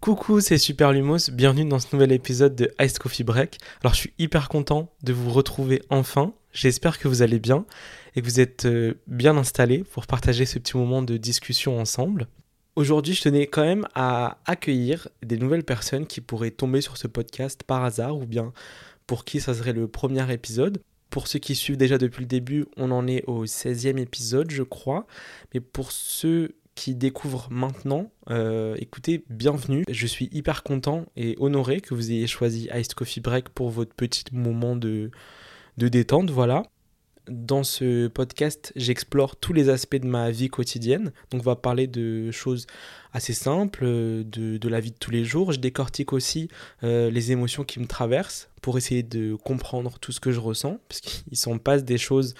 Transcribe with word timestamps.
Coucou, 0.00 0.40
c'est 0.40 0.56
Super 0.56 0.92
Lumos, 0.92 1.30
bienvenue 1.30 1.66
dans 1.66 1.78
ce 1.78 1.94
nouvel 1.94 2.12
épisode 2.12 2.56
de 2.56 2.72
Iced 2.80 2.98
Coffee 2.98 3.22
Break. 3.22 3.58
Alors 3.82 3.92
je 3.92 4.00
suis 4.00 4.14
hyper 4.18 4.48
content 4.48 4.90
de 5.02 5.12
vous 5.12 5.28
retrouver 5.28 5.82
enfin, 5.90 6.32
j'espère 6.54 6.98
que 6.98 7.06
vous 7.06 7.20
allez 7.20 7.38
bien 7.38 7.66
et 8.16 8.22
que 8.22 8.26
vous 8.26 8.40
êtes 8.40 8.64
euh, 8.64 8.94
bien 9.06 9.36
installés 9.36 9.84
pour 9.84 10.06
partager 10.06 10.46
ce 10.46 10.58
petit 10.58 10.78
moment 10.78 11.02
de 11.02 11.18
discussion 11.18 11.78
ensemble. 11.78 12.28
Aujourd'hui 12.76 13.12
je 13.12 13.20
tenais 13.20 13.46
quand 13.46 13.62
même 13.62 13.86
à 13.94 14.38
accueillir 14.46 15.08
des 15.22 15.36
nouvelles 15.36 15.64
personnes 15.64 16.06
qui 16.06 16.22
pourraient 16.22 16.50
tomber 16.50 16.80
sur 16.80 16.96
ce 16.96 17.06
podcast 17.06 17.62
par 17.62 17.84
hasard 17.84 18.16
ou 18.16 18.24
bien 18.24 18.54
pour 19.06 19.26
qui 19.26 19.38
ça 19.38 19.52
serait 19.52 19.74
le 19.74 19.86
premier 19.86 20.32
épisode. 20.32 20.80
Pour 21.10 21.26
ceux 21.26 21.40
qui 21.40 21.54
suivent 21.54 21.76
déjà 21.76 21.98
depuis 21.98 22.20
le 22.20 22.28
début, 22.28 22.64
on 22.78 22.90
en 22.90 23.06
est 23.06 23.24
au 23.26 23.44
16e 23.44 23.98
épisode, 23.98 24.50
je 24.50 24.62
crois. 24.62 25.06
Mais 25.52 25.60
pour 25.60 25.90
ceux 25.92 26.54
qui 26.80 26.94
découvrent 26.94 27.48
maintenant, 27.50 28.10
euh, 28.30 28.74
écoutez, 28.78 29.22
bienvenue. 29.28 29.84
Je 29.86 30.06
suis 30.06 30.30
hyper 30.32 30.62
content 30.62 31.04
et 31.14 31.36
honoré 31.38 31.82
que 31.82 31.92
vous 31.92 32.10
ayez 32.10 32.26
choisi 32.26 32.70
Iced 32.74 32.94
Coffee 32.94 33.20
Break 33.20 33.50
pour 33.50 33.68
votre 33.68 33.94
petit 33.94 34.24
moment 34.32 34.76
de, 34.76 35.10
de 35.76 35.88
détente, 35.88 36.30
voilà. 36.30 36.62
Dans 37.28 37.64
ce 37.64 38.06
podcast, 38.08 38.72
j'explore 38.76 39.36
tous 39.36 39.52
les 39.52 39.68
aspects 39.68 39.96
de 39.96 40.06
ma 40.06 40.30
vie 40.30 40.48
quotidienne. 40.48 41.12
Donc, 41.30 41.42
on 41.42 41.44
va 41.44 41.54
parler 41.54 41.86
de 41.86 42.30
choses 42.30 42.66
assez 43.12 43.34
simples, 43.34 43.84
de, 43.84 44.58
la 44.66 44.80
vie 44.80 44.92
de 44.92 44.98
tous 44.98 45.10
les 45.10 45.26
jours. 45.26 45.52
Je 45.52 45.60
décortique 45.60 46.14
aussi 46.14 46.48
euh, 46.82 47.10
les 47.10 47.30
émotions 47.30 47.62
qui 47.62 47.78
me 47.78 47.86
traversent 47.86 48.48
pour 48.62 48.78
essayer 48.78 49.02
de 49.02 49.34
comprendre 49.34 49.98
tout 49.98 50.12
ce 50.12 50.20
que 50.20 50.32
je 50.32 50.40
ressens, 50.40 50.80
parce 50.88 51.02
qu'il 51.02 51.36
s'en 51.36 51.58
passe 51.58 51.84
des 51.84 51.98
choses 51.98 52.34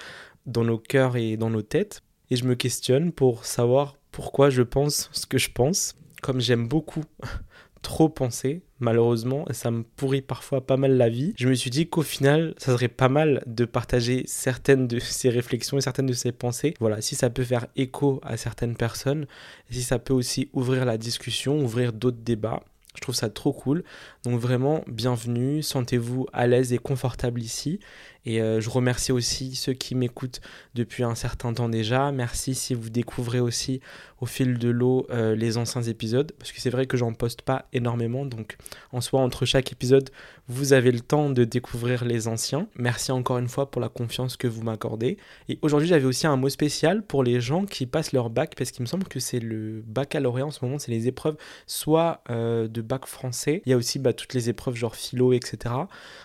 dans 0.46 0.64
nos 0.64 0.78
cœurs 0.78 1.18
et 1.18 1.36
dans 1.36 1.50
nos 1.50 1.60
têtes. 1.60 2.00
Et 2.30 2.36
je 2.36 2.46
me 2.46 2.54
questionne 2.54 3.12
pour 3.12 3.44
savoir 3.44 3.99
pourquoi 4.10 4.50
je 4.50 4.62
pense 4.62 5.08
ce 5.12 5.26
que 5.26 5.38
je 5.38 5.50
pense. 5.50 5.96
Comme 6.22 6.40
j'aime 6.40 6.68
beaucoup 6.68 7.04
trop 7.82 8.08
penser, 8.08 8.62
malheureusement, 8.78 9.46
et 9.48 9.54
ça 9.54 9.70
me 9.70 9.82
pourrit 9.82 10.22
parfois 10.22 10.66
pas 10.66 10.76
mal 10.76 10.96
la 10.96 11.08
vie, 11.08 11.32
je 11.38 11.48
me 11.48 11.54
suis 11.54 11.70
dit 11.70 11.88
qu'au 11.88 12.02
final, 12.02 12.54
ça 12.58 12.72
serait 12.72 12.88
pas 12.88 13.08
mal 13.08 13.42
de 13.46 13.64
partager 13.64 14.24
certaines 14.26 14.86
de 14.86 14.98
ces 15.00 15.30
réflexions 15.30 15.78
et 15.78 15.80
certaines 15.80 16.06
de 16.06 16.12
ces 16.12 16.32
pensées. 16.32 16.74
Voilà, 16.80 17.00
si 17.00 17.14
ça 17.14 17.30
peut 17.30 17.44
faire 17.44 17.66
écho 17.76 18.20
à 18.22 18.36
certaines 18.36 18.76
personnes, 18.76 19.26
si 19.70 19.82
ça 19.82 19.98
peut 19.98 20.14
aussi 20.14 20.50
ouvrir 20.52 20.84
la 20.84 20.98
discussion, 20.98 21.58
ouvrir 21.60 21.92
d'autres 21.92 22.20
débats. 22.22 22.62
Je 22.96 23.00
trouve 23.02 23.14
ça 23.14 23.30
trop 23.30 23.52
cool. 23.52 23.84
Donc 24.24 24.40
vraiment, 24.40 24.82
bienvenue, 24.88 25.62
sentez-vous 25.62 26.26
à 26.32 26.48
l'aise 26.48 26.72
et 26.72 26.78
confortable 26.78 27.40
ici. 27.40 27.78
Et 28.26 28.42
euh, 28.42 28.60
je 28.60 28.68
remercie 28.68 29.12
aussi 29.12 29.54
ceux 29.54 29.72
qui 29.74 29.94
m'écoutent 29.94 30.40
depuis 30.74 31.04
un 31.04 31.14
certain 31.14 31.54
temps 31.54 31.68
déjà. 31.68 32.10
Merci 32.10 32.54
si 32.56 32.74
vous 32.74 32.90
découvrez 32.90 33.38
aussi 33.38 33.80
au 34.20 34.26
fil 34.26 34.58
de 34.58 34.68
l'eau 34.68 35.06
euh, 35.10 35.34
les 35.34 35.56
anciens 35.56 35.82
épisodes, 35.82 36.32
parce 36.38 36.52
que 36.52 36.60
c'est 36.60 36.70
vrai 36.70 36.86
que 36.86 36.96
j'en 36.96 37.12
poste 37.12 37.42
pas 37.42 37.66
énormément. 37.72 38.26
Donc 38.26 38.56
en 38.92 39.00
soi, 39.00 39.20
entre 39.20 39.46
chaque 39.46 39.72
épisode, 39.72 40.10
vous 40.48 40.72
avez 40.72 40.92
le 40.92 41.00
temps 41.00 41.30
de 41.30 41.44
découvrir 41.44 42.04
les 42.04 42.28
anciens. 42.28 42.68
Merci 42.76 43.12
encore 43.12 43.38
une 43.38 43.48
fois 43.48 43.70
pour 43.70 43.80
la 43.80 43.88
confiance 43.88 44.36
que 44.36 44.48
vous 44.48 44.62
m'accordez. 44.62 45.16
Et 45.48 45.58
aujourd'hui, 45.62 45.88
j'avais 45.88 46.04
aussi 46.04 46.26
un 46.26 46.36
mot 46.36 46.48
spécial 46.48 47.02
pour 47.02 47.24
les 47.24 47.40
gens 47.40 47.64
qui 47.64 47.86
passent 47.86 48.12
leur 48.12 48.30
bac, 48.30 48.54
parce 48.56 48.70
qu'il 48.70 48.82
me 48.82 48.86
semble 48.86 49.04
que 49.04 49.20
c'est 49.20 49.40
le 49.40 49.82
baccalauréat 49.86 50.46
en 50.46 50.50
ce 50.50 50.64
moment, 50.64 50.78
c'est 50.78 50.90
les 50.90 51.08
épreuves 51.08 51.36
soit 51.66 52.22
euh, 52.30 52.68
de 52.68 52.82
bac 52.82 53.06
français, 53.06 53.62
il 53.64 53.70
y 53.70 53.72
a 53.72 53.76
aussi 53.76 53.98
bah, 53.98 54.12
toutes 54.12 54.34
les 54.34 54.48
épreuves 54.48 54.74
genre 54.74 54.96
philo, 54.96 55.32
etc. 55.32 55.74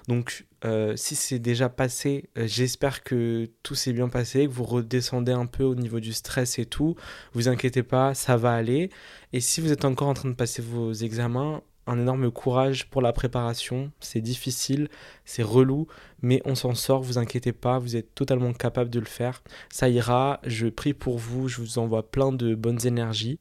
Donc 0.07 0.45
euh, 0.65 0.93
si 0.95 1.15
c'est 1.15 1.39
déjà 1.39 1.69
passé, 1.69 2.29
j'espère 2.35 3.03
que 3.03 3.47
tout 3.61 3.75
s'est 3.75 3.93
bien 3.93 4.09
passé, 4.09 4.47
que 4.47 4.51
vous 4.51 4.63
redescendez 4.63 5.31
un 5.31 5.45
peu 5.45 5.63
au 5.63 5.75
niveau 5.75 5.99
du 5.99 6.11
stress 6.11 6.57
et 6.57 6.65
tout. 6.65 6.95
Vous 7.33 7.47
inquiétez 7.47 7.83
pas, 7.85 8.13
ça 8.13 8.35
va 8.35 8.53
aller. 8.53 8.89
Et 9.31 9.39
si 9.39 9.61
vous 9.61 9.71
êtes 9.71 9.85
encore 9.85 10.09
en 10.09 10.13
train 10.13 10.29
de 10.29 10.35
passer 10.35 10.61
vos 10.61 10.91
examens, 10.91 11.61
un 11.87 11.99
énorme 11.99 12.31
courage 12.31 12.89
pour 12.89 13.01
la 13.01 13.13
préparation. 13.13 13.91
C'est 13.99 14.21
difficile, 14.21 14.89
c'est 15.23 15.43
relou, 15.43 15.87
mais 16.21 16.41
on 16.45 16.55
s'en 16.55 16.73
sort, 16.73 17.01
vous 17.01 17.17
inquiétez 17.17 17.53
pas, 17.53 17.79
vous 17.79 17.95
êtes 17.95 18.15
totalement 18.15 18.53
capable 18.53 18.89
de 18.89 18.99
le 18.99 19.05
faire. 19.05 19.43
Ça 19.71 19.89
ira, 19.89 20.39
je 20.45 20.67
prie 20.67 20.93
pour 20.93 21.17
vous, 21.17 21.47
je 21.47 21.61
vous 21.61 21.77
envoie 21.77 22.09
plein 22.09 22.31
de 22.31 22.55
bonnes 22.55 22.85
énergies. 22.85 23.39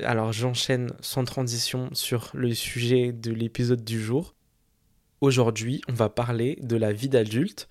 Alors 0.00 0.32
j'enchaîne 0.32 0.92
sans 1.00 1.24
transition 1.24 1.88
sur 1.92 2.30
le 2.34 2.52
sujet 2.54 3.12
de 3.12 3.32
l'épisode 3.32 3.84
du 3.84 4.00
jour. 4.00 4.34
Aujourd'hui, 5.20 5.82
on 5.88 5.92
va 5.92 6.08
parler 6.08 6.58
de 6.62 6.76
la 6.76 6.92
vie 6.92 7.08
d'adulte. 7.08 7.68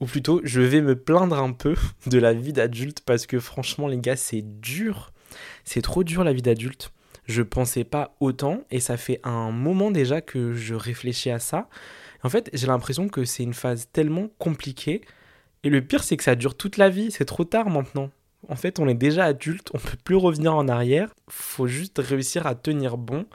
Ou 0.00 0.06
plutôt, 0.06 0.40
je 0.44 0.60
vais 0.60 0.80
me 0.82 0.96
plaindre 0.96 1.38
un 1.38 1.52
peu 1.52 1.74
de 2.06 2.18
la 2.18 2.34
vie 2.34 2.52
d'adulte 2.52 3.00
parce 3.00 3.26
que 3.26 3.40
franchement, 3.40 3.88
les 3.88 3.98
gars, 3.98 4.16
c'est 4.16 4.42
dur. 4.42 5.13
C'est 5.64 5.82
trop 5.82 6.04
dur 6.04 6.24
la 6.24 6.32
vie 6.32 6.42
d'adulte. 6.42 6.92
Je 7.26 7.42
pensais 7.42 7.84
pas 7.84 8.16
autant 8.20 8.60
et 8.70 8.80
ça 8.80 8.96
fait 8.96 9.20
un 9.24 9.50
moment 9.50 9.90
déjà 9.90 10.20
que 10.20 10.54
je 10.54 10.74
réfléchis 10.74 11.30
à 11.30 11.38
ça. 11.38 11.68
En 12.22 12.28
fait, 12.28 12.50
j'ai 12.52 12.66
l'impression 12.66 13.08
que 13.08 13.24
c'est 13.24 13.42
une 13.42 13.54
phase 13.54 13.88
tellement 13.92 14.28
compliquée. 14.38 15.02
Et 15.62 15.70
le 15.70 15.82
pire, 15.82 16.04
c'est 16.04 16.16
que 16.16 16.24
ça 16.24 16.34
dure 16.34 16.56
toute 16.56 16.76
la 16.76 16.90
vie. 16.90 17.10
C'est 17.10 17.24
trop 17.24 17.44
tard 17.44 17.70
maintenant. 17.70 18.10
En 18.48 18.56
fait, 18.56 18.78
on 18.78 18.88
est 18.88 18.94
déjà 18.94 19.24
adulte, 19.24 19.70
on 19.72 19.78
peut 19.78 19.96
plus 20.02 20.16
revenir 20.16 20.54
en 20.54 20.68
arrière. 20.68 21.14
Faut 21.28 21.66
juste 21.66 21.98
réussir 21.98 22.46
à 22.46 22.54
tenir 22.54 22.98
bon. 22.98 23.26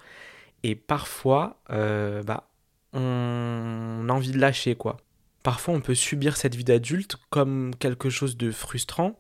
Et 0.64 0.76
parfois, 0.76 1.60
euh, 1.72 2.22
bah, 2.24 2.50
on 2.94 4.06
a 4.10 4.14
envie 4.14 4.32
de 4.32 4.40
lâcher, 4.40 4.76
quoi. 4.76 4.98
Parfois, 5.42 5.74
on 5.74 5.82
peut 5.82 5.96
subir 5.96 6.38
cette 6.38 6.56
vie 6.56 6.64
d'adulte 6.64 7.16
comme 7.30 7.74
quelque 7.80 8.10
chose 8.10 8.38
de 8.38 8.52
frustrant, 8.52 9.18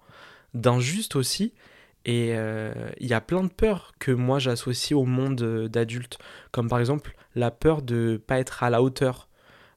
d'injuste 0.53 1.15
aussi. 1.15 1.53
Et 2.05 2.31
euh, 2.33 2.73
il 2.99 3.07
y 3.07 3.13
a 3.13 3.21
plein 3.21 3.43
de 3.43 3.49
peurs 3.49 3.93
que 3.99 4.11
moi 4.11 4.39
j'associe 4.39 4.97
au 4.97 5.05
monde 5.05 5.67
d'adulte, 5.67 6.17
comme 6.51 6.69
par 6.69 6.79
exemple 6.79 7.15
la 7.35 7.51
peur 7.51 7.81
de 7.81 8.11
ne 8.13 8.17
pas 8.17 8.39
être 8.39 8.63
à 8.63 8.69
la 8.69 8.81
hauteur. 8.81 9.29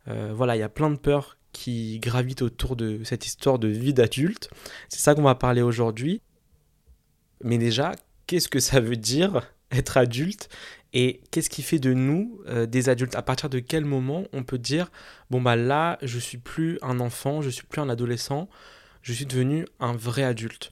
Euh, 0.09 0.33
voilà, 0.35 0.57
il 0.57 0.61
y 0.61 0.65
a 0.65 0.69
plein 0.69 0.91
de 0.91 0.97
peurs 0.97 1.37
qui 1.53 1.99
gravitent 2.01 2.43
autour 2.43 2.77
de 2.77 3.03
cette 3.05 3.27
histoire 3.27 3.59
de 3.59 3.69
vie 3.69 3.93
d'adulte. 3.93 4.51
C'est 4.89 5.01
ça 5.01 5.15
qu'on 5.15 5.23
va 5.23 5.35
parler 5.35 5.63
aujourd'hui. 5.63 6.23
Mais 7.45 7.59
déjà, 7.59 7.93
qu'est-ce 8.27 8.49
que 8.49 8.61
ça 8.61 8.81
veut 8.81 8.97
dire 8.97 9.53
être 9.71 9.97
adulte? 9.97 10.49
Et 10.95 11.23
qu'est-ce 11.31 11.51
qui 11.51 11.63
fait 11.63 11.79
de 11.79 11.93
nous 11.93 12.41
euh, 12.47 12.67
des 12.67 12.89
adultes? 12.89 13.15
À 13.15 13.23
partir 13.23 13.49
de 13.49 13.59
quel 13.59 13.85
moment 13.85 14.25
on 14.33 14.43
peut 14.43 14.59
dire 14.59 14.91
bon 15.31 15.41
bah 15.41 15.57
là 15.57 15.99
je 16.03 16.19
suis 16.19 16.39
plus 16.39 16.79
un 16.83 17.01
enfant, 17.01 17.41
je 17.41 17.49
suis 17.49 17.67
plus 17.67 17.81
un 17.81 17.89
adolescent, 17.89 18.49
je 19.01 19.13
suis 19.13 19.27
devenu 19.27 19.67
un 19.81 19.95
vrai 19.95 20.23
adulte? 20.23 20.71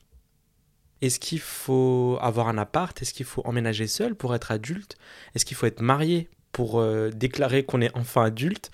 Est-ce 1.02 1.18
qu'il 1.18 1.40
faut 1.40 2.18
avoir 2.20 2.48
un 2.48 2.58
appart? 2.58 3.00
Est-ce 3.00 3.14
qu'il 3.14 3.26
faut 3.26 3.42
emménager 3.46 3.86
seul 3.86 4.14
pour 4.14 4.34
être 4.34 4.50
adulte? 4.50 4.96
Est-ce 5.34 5.44
qu'il 5.44 5.56
faut 5.56 5.66
être 5.66 5.80
marié 5.80 6.28
pour 6.52 6.80
euh, 6.80 7.10
déclarer 7.10 7.64
qu'on 7.64 7.80
est 7.80 7.90
enfin 7.96 8.24
adulte? 8.24 8.70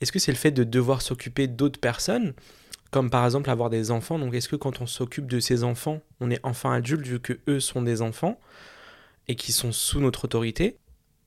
Est-ce 0.00 0.12
que 0.12 0.18
c'est 0.18 0.32
le 0.32 0.38
fait 0.38 0.50
de 0.50 0.64
devoir 0.64 1.02
s'occuper 1.02 1.46
d'autres 1.46 1.80
personnes? 1.80 2.34
Comme 2.90 3.08
par 3.08 3.24
exemple 3.24 3.50
avoir 3.50 3.70
des 3.70 3.90
enfants. 3.90 4.18
Donc 4.18 4.34
est-ce 4.34 4.48
que 4.48 4.56
quand 4.56 4.80
on 4.80 4.86
s'occupe 4.86 5.26
de 5.26 5.40
ses 5.40 5.64
enfants, 5.64 6.00
on 6.20 6.30
est 6.30 6.40
enfin 6.42 6.72
adulte 6.72 7.06
vu 7.06 7.20
que 7.20 7.38
eux 7.48 7.60
sont 7.60 7.82
des 7.82 8.02
enfants 8.02 8.38
et 9.28 9.36
qui 9.36 9.52
sont 9.52 9.72
sous 9.72 10.00
notre 10.00 10.24
autorité? 10.24 10.76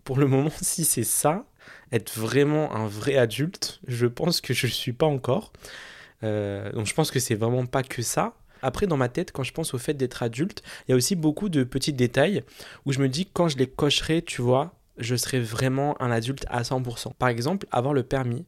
Pour 0.03 0.17
le 0.17 0.27
moment, 0.27 0.51
si 0.61 0.85
c'est 0.85 1.03
ça, 1.03 1.45
être 1.91 2.17
vraiment 2.17 2.75
un 2.75 2.87
vrai 2.87 3.17
adulte, 3.17 3.79
je 3.87 4.05
pense 4.05 4.41
que 4.41 4.53
je 4.53 4.67
ne 4.67 4.71
suis 4.71 4.93
pas 4.93 5.05
encore. 5.05 5.53
Euh, 6.23 6.71
donc 6.71 6.85
je 6.85 6.93
pense 6.93 7.11
que 7.11 7.19
c'est 7.19 7.35
vraiment 7.35 7.65
pas 7.65 7.83
que 7.83 8.01
ça. 8.01 8.35
Après, 8.63 8.87
dans 8.87 8.97
ma 8.97 9.09
tête, 9.09 9.31
quand 9.31 9.43
je 9.43 9.53
pense 9.53 9.73
au 9.73 9.77
fait 9.77 9.93
d'être 9.93 10.23
adulte, 10.23 10.63
il 10.87 10.91
y 10.91 10.93
a 10.93 10.97
aussi 10.97 11.15
beaucoup 11.15 11.49
de 11.49 11.63
petits 11.63 11.93
détails 11.93 12.43
où 12.85 12.93
je 12.93 12.99
me 12.99 13.09
dis 13.09 13.27
quand 13.31 13.49
je 13.49 13.57
les 13.57 13.67
cocherai, 13.67 14.21
tu 14.21 14.41
vois, 14.41 14.73
je 14.97 15.15
serai 15.15 15.39
vraiment 15.39 16.01
un 16.01 16.11
adulte 16.11 16.45
à 16.49 16.61
100%. 16.61 17.13
Par 17.13 17.29
exemple, 17.29 17.67
avoir 17.71 17.93
le 17.93 18.03
permis. 18.03 18.45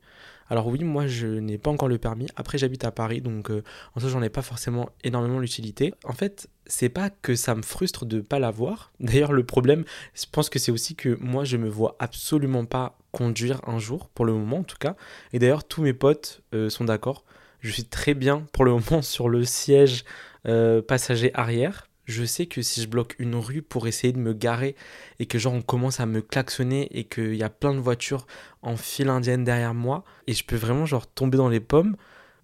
Alors 0.50 0.68
oui, 0.68 0.84
moi 0.84 1.08
je 1.08 1.28
n'ai 1.28 1.58
pas 1.58 1.72
encore 1.72 1.88
le 1.88 1.98
permis. 1.98 2.28
Après 2.36 2.58
j'habite 2.58 2.86
à 2.86 2.92
Paris, 2.92 3.20
donc 3.20 3.50
euh, 3.50 3.64
en 3.96 4.00
soi 4.00 4.10
j'en 4.10 4.22
ai 4.22 4.30
pas 4.30 4.44
forcément 4.44 4.90
énormément 5.04 5.40
l'utilité. 5.40 5.94
En 6.04 6.14
fait, 6.14 6.48
c'est 6.68 6.90
pas 6.90 7.10
que 7.10 7.36
ça 7.36 7.56
me 7.56 7.64
frustre 7.64 8.06
de 8.06 8.22
pas 8.22 8.38
l'avoir. 8.38 8.92
D'ailleurs, 9.00 9.34
le 9.34 9.44
problème, 9.44 9.86
je 10.14 10.26
pense 10.32 10.50
que 10.50 10.60
c'est 10.60 10.72
aussi 10.72 10.96
que 10.96 11.18
moi 11.20 11.46
je 11.46 11.58
me 11.58 11.68
vois 11.68 11.96
absolument 12.00 12.66
pas 12.66 12.98
conduire 13.12 13.62
un 13.68 13.80
jour, 13.80 14.10
pour 14.10 14.26
le 14.26 14.34
moment 14.34 14.58
en 14.58 14.64
tout 14.64 14.78
cas. 14.78 14.96
Et 15.34 15.40
d'ailleurs, 15.40 15.64
tous 15.64 15.82
mes 15.82 15.94
potes 15.94 16.42
euh, 16.54 16.70
sont 16.70 16.84
d'accord. 16.84 17.24
Je 17.66 17.72
suis 17.72 17.86
très 17.86 18.14
bien 18.14 18.46
pour 18.54 18.64
le 18.64 18.72
moment 18.90 19.02
sur 19.02 19.28
le 19.28 19.44
siège 19.44 20.06
euh, 20.48 20.82
passager 20.82 21.32
arrière 21.34 21.88
je 22.06 22.24
sais 22.24 22.46
que 22.46 22.62
si 22.62 22.84
je 22.84 22.88
bloque 22.88 23.16
une 23.18 23.36
rue 23.36 23.64
pour 23.64 23.88
essayer 23.88 24.14
de 24.14 24.20
me 24.20 24.34
garer 24.34 24.76
et 25.18 25.26
que 25.26 25.40
genre 25.40 25.54
on 25.54 25.64
commence 25.64 26.00
à 26.00 26.06
me 26.06 26.22
klaxonner 26.22 26.88
et 26.92 27.06
qu'il 27.06 27.34
y 27.34 27.42
a 27.42 27.50
plein 27.50 27.74
de 27.74 27.80
voitures 27.80 28.28
en 28.62 28.78
file 28.78 29.10
indienne 29.10 29.44
derrière 29.44 29.74
moi 29.74 30.04
et 30.28 30.34
je 30.34 30.46
peux 30.46 30.56
vraiment 30.56 30.86
genre 30.86 31.08
tomber 31.08 31.38
dans 31.38 31.50
les 31.50 31.60
pommes 31.60 31.96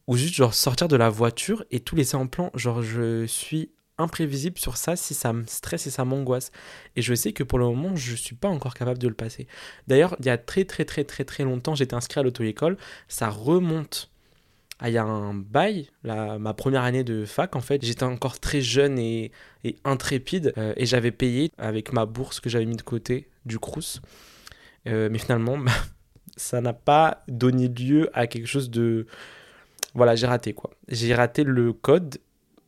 ou 0.07 0.17
juste 0.17 0.33
genre 0.33 0.55
sortir 0.55 0.87
de 0.87 0.95
la 0.95 1.09
voiture 1.09 1.63
et 1.69 1.79
tout 1.79 1.95
laisser 1.95 2.17
en 2.17 2.25
plan, 2.25 2.49
genre 2.55 2.81
je 2.81 3.27
suis 3.27 3.71
imprévisible 3.99 4.57
sur 4.57 4.77
ça 4.77 4.95
si 4.95 5.13
ça 5.13 5.31
me 5.31 5.45
stresse 5.45 5.85
et 5.85 5.91
ça 5.91 6.05
m'angoisse. 6.05 6.51
Et 6.95 7.03
je 7.03 7.13
sais 7.13 7.33
que 7.33 7.43
pour 7.43 7.59
le 7.59 7.65
moment, 7.65 7.95
je 7.95 8.15
suis 8.15 8.35
pas 8.35 8.47
encore 8.47 8.73
capable 8.73 8.97
de 8.97 9.07
le 9.07 9.13
passer. 9.13 9.47
D'ailleurs, 9.87 10.15
il 10.19 10.25
y 10.25 10.29
a 10.29 10.39
très 10.39 10.65
très 10.65 10.85
très 10.85 11.03
très 11.03 11.23
très 11.23 11.43
longtemps, 11.43 11.75
j'étais 11.75 11.93
inscrit 11.93 12.19
à 12.19 12.23
l'auto-école, 12.23 12.77
ça 13.07 13.29
remonte 13.29 14.10
ah, 14.81 14.89
il 14.89 14.93
y 14.93 14.97
a 14.97 15.03
un 15.03 15.33
bail, 15.35 15.89
ma 16.03 16.53
première 16.53 16.83
année 16.83 17.03
de 17.03 17.25
fac, 17.25 17.55
en 17.55 17.61
fait, 17.61 17.85
j'étais 17.85 18.03
encore 18.03 18.39
très 18.39 18.61
jeune 18.61 18.97
et, 18.97 19.31
intrépide 19.83 20.53
euh, 20.57 20.73
et 20.75 20.87
j'avais 20.87 21.11
payé 21.11 21.51
avec 21.59 21.93
ma 21.93 22.07
bourse 22.07 22.39
que 22.39 22.49
j'avais 22.49 22.65
mis 22.65 22.75
de 22.75 22.81
côté 22.81 23.29
du 23.45 23.59
Crous. 23.59 24.01
mais 24.85 25.17
finalement, 25.19 25.57
ça 26.35 26.61
n'a 26.61 26.73
pas 26.73 27.23
donné 27.27 27.67
lieu 27.67 28.09
à 28.13 28.27
quelque 28.27 28.47
chose 28.47 28.69
de... 28.69 29.05
Voilà, 29.93 30.15
j'ai 30.15 30.25
raté 30.27 30.53
quoi. 30.53 30.71
J'ai 30.87 31.13
raté 31.13 31.43
le 31.43 31.73
code 31.73 32.17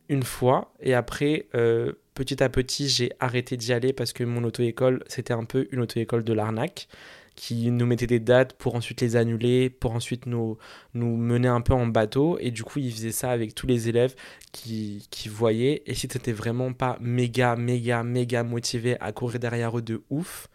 une 0.08 0.22
fois 0.22 0.72
et 0.80 0.94
après, 0.94 1.46
euh, 1.54 1.92
petit 2.14 2.42
à 2.42 2.48
petit, 2.48 2.88
j'ai 2.88 3.10
arrêté 3.20 3.56
d'y 3.56 3.72
aller 3.72 3.92
parce 3.92 4.12
que 4.12 4.24
mon 4.24 4.44
auto-école, 4.44 5.02
c'était 5.08 5.34
un 5.34 5.44
peu 5.44 5.68
une 5.72 5.80
auto-école 5.80 6.24
de 6.24 6.32
l'arnaque 6.32 6.88
qui 7.34 7.70
nous 7.70 7.86
mettait 7.86 8.06
des 8.06 8.20
dates 8.20 8.54
pour 8.54 8.74
ensuite 8.74 9.00
les 9.00 9.16
annuler, 9.16 9.70
pour 9.70 9.92
ensuite 9.92 10.26
nous, 10.26 10.58
nous 10.94 11.16
mener 11.16 11.48
un 11.48 11.60
peu 11.60 11.72
en 11.72 11.86
bateau. 11.86 12.38
Et 12.40 12.50
du 12.50 12.64
coup, 12.64 12.78
ils 12.78 12.92
faisaient 12.92 13.12
ça 13.12 13.30
avec 13.30 13.54
tous 13.54 13.66
les 13.66 13.88
élèves 13.88 14.14
qui, 14.52 15.06
qui 15.10 15.28
voyaient. 15.28 15.82
Et 15.86 15.94
si 15.94 16.08
tu 16.08 16.16
n'étais 16.16 16.32
vraiment 16.32 16.72
pas 16.72 16.96
méga, 17.00 17.56
méga, 17.56 18.02
méga 18.02 18.44
motivé 18.44 18.96
à 19.00 19.12
courir 19.12 19.40
derrière 19.40 19.76
eux 19.78 19.82
de 19.82 20.02
ouf, 20.10 20.48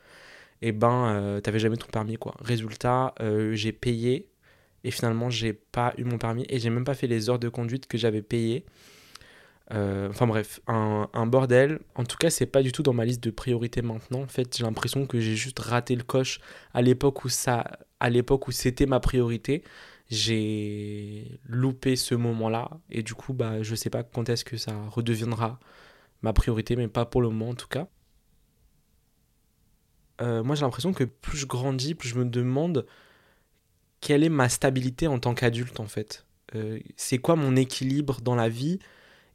et 0.62 0.70
eh 0.70 0.72
ben, 0.74 1.08
euh, 1.08 1.40
t'avais 1.42 1.60
jamais 1.60 1.78
ton 1.78 1.88
permis, 1.88 2.18
quoi. 2.18 2.36
Résultat, 2.42 3.16
euh, 3.22 3.56
j'ai 3.56 3.72
payé 3.72 4.30
et 4.84 4.92
finalement, 4.92 5.30
j'ai 5.30 5.54
pas 5.54 5.94
eu 5.98 6.04
mon 6.04 6.18
permis 6.18 6.46
et 6.50 6.60
j'ai 6.60 6.70
même 6.70 6.84
pas 6.84 6.94
fait 6.94 7.08
les 7.08 7.30
heures 7.30 7.40
de 7.40 7.50
conduite 7.50 7.88
que 7.88 7.98
j'avais 7.98 8.22
payées. 8.22 8.66
Euh, 9.72 10.10
enfin 10.10 10.26
bref, 10.28 10.60
un, 10.68 11.26
bordel. 11.28 11.80
En 11.96 12.04
tout 12.04 12.18
cas, 12.18 12.30
c'est 12.30 12.46
pas 12.46 12.64
du 12.64 12.72
tout 12.72 12.84
dans 12.84 12.94
ma 12.94 13.06
liste 13.06 13.24
de 13.24 13.32
priorités 13.32 13.82
maintenant. 13.82 14.22
En 14.22 14.28
fait, 14.28 14.58
j'ai 14.58 14.64
l'impression 14.64 15.06
que 15.06 15.20
j'ai 15.20 15.36
juste 15.36 15.60
raté 15.60 15.96
le 15.96 16.04
coche 16.04 16.40
à 16.74 16.82
l'époque 16.82 17.24
où 17.26 17.30
ça, 17.30 17.80
à 18.00 18.10
l'époque 18.10 18.48
où 18.48 18.52
c'était 18.52 18.86
ma 18.86 19.00
priorité. 19.00 19.64
J'ai 20.10 21.40
loupé 21.46 21.96
ce 21.96 22.16
moment-là 22.16 22.72
et 22.90 23.04
du 23.04 23.14
coup, 23.14 23.34
bah, 23.34 23.62
je 23.62 23.76
sais 23.76 23.92
pas 23.92 24.04
quand 24.04 24.28
est-ce 24.30 24.44
que 24.44 24.58
ça 24.58 24.74
redeviendra 24.90 25.60
ma 26.22 26.34
priorité, 26.34 26.76
mais 26.76 26.88
pas 26.88 27.06
pour 27.06 27.22
le 27.22 27.30
moment 27.30 27.50
en 27.50 27.56
tout 27.56 27.68
cas. 27.68 27.88
Euh, 30.22 30.44
moi 30.44 30.56
j'ai 30.56 30.62
l'impression 30.62 30.94
que 30.94 31.04
plus 31.06 31.38
je 31.38 31.46
grandis, 31.46 31.96
plus 31.96 32.10
je 32.10 32.16
me 32.16 32.26
demande 32.26 32.86
quelle 34.02 34.24
est 34.24 34.30
ma 34.30 34.50
stabilité 34.50 35.08
en 35.08 35.20
tant 35.20 35.34
qu'adulte 35.34 35.80
en 35.80 35.88
fait. 35.88 36.26
Euh, 36.56 36.80
c'est 36.98 37.20
quoi 37.20 37.36
mon 37.36 37.56
équilibre 37.56 38.22
dans 38.22 38.36
la 38.36 38.50
vie 38.50 38.80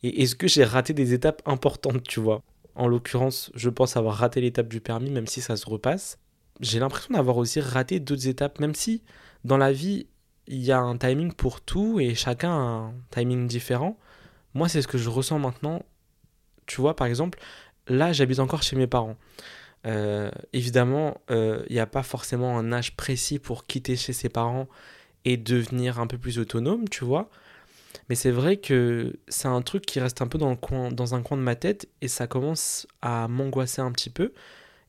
et 0.05 0.23
est-ce 0.23 0.35
que 0.35 0.47
j'ai 0.47 0.65
raté 0.65 0.93
des 0.93 1.15
étapes 1.15 1.41
importantes, 1.47 2.03
tu 2.03 2.21
vois? 2.21 2.43
En 2.75 2.89
l'occurrence, 2.89 3.51
je 3.55 3.71
pense 3.71 3.97
avoir 3.97 4.17
raté 4.17 4.43
l'étape 4.43 4.69
du 4.69 4.83
permis, 4.83 5.11
même 5.11 5.27
si 5.27 5.41
ça 5.41 5.57
se 5.57 5.65
repasse. 5.65 6.19
J'ai 6.61 6.79
l'impression 6.79 7.15
d'avoir 7.15 7.39
aussi 7.39 7.59
raté 7.59 8.01
d'autres 8.01 8.29
étapes, 8.29 8.61
même 8.61 8.75
si 8.75 9.03
dans 9.45 9.57
la 9.57 9.73
vie, 9.73 10.07
il 10.47 10.63
y 10.63 10.73
a 10.73 10.79
un 10.79 10.99
timing 10.99 11.33
pour 11.33 11.63
tout 11.63 12.01
et 12.01 12.15
chacun 12.15 12.51
a 12.51 12.53
un 12.53 12.95
timing 13.13 13.47
différent. 13.47 13.99
Moi, 14.53 14.69
c'est 14.69 14.83
ce 14.83 14.89
que 14.89 14.99
je 14.99 15.09
ressens 15.09 15.39
maintenant. 15.39 15.83
Tu 16.67 16.83
vois, 16.83 16.95
par 16.97 17.07
exemple, 17.07 17.39
là, 17.89 18.13
j'habite 18.13 18.41
encore 18.41 18.63
chez 18.63 18.77
mes 18.77 18.87
parents. 18.87 19.17
Euh, 19.87 20.31
évidemment, 20.53 21.17
il 21.31 21.35
euh, 21.35 21.63
n'y 21.71 21.79
a 21.79 21.87
pas 21.87 22.03
forcément 22.03 22.59
un 22.59 22.73
âge 22.73 22.95
précis 22.95 23.39
pour 23.39 23.67
quitter 23.67 23.97
chez 23.97 24.13
ses 24.13 24.29
parents 24.29 24.69
et 25.25 25.39
devenir 25.39 25.99
un 25.99 26.07
peu 26.07 26.19
plus 26.19 26.39
autonome, 26.39 26.91
tu 26.91 27.07
vois. 27.07 27.31
Mais 28.09 28.15
c'est 28.15 28.31
vrai 28.31 28.57
que 28.57 29.19
c'est 29.29 29.49
un 29.49 29.63
truc 29.63 29.87
qui 29.87 30.01
reste 30.01 30.23
un 30.23 30.27
peu 30.27 30.39
dans, 30.39 30.51
le 30.51 30.57
coin, 30.57 30.91
dans 30.91 31.15
un 31.15 31.23
coin 31.23 31.37
de 31.37 31.43
ma 31.43 31.57
tête 31.57 31.89
et 32.01 32.09
ça 32.09 32.27
commence 32.27 32.87
à 33.03 33.29
m'angoisser 33.29 33.83
un 33.83 33.93
petit 33.93 34.11
peu. 34.11 34.33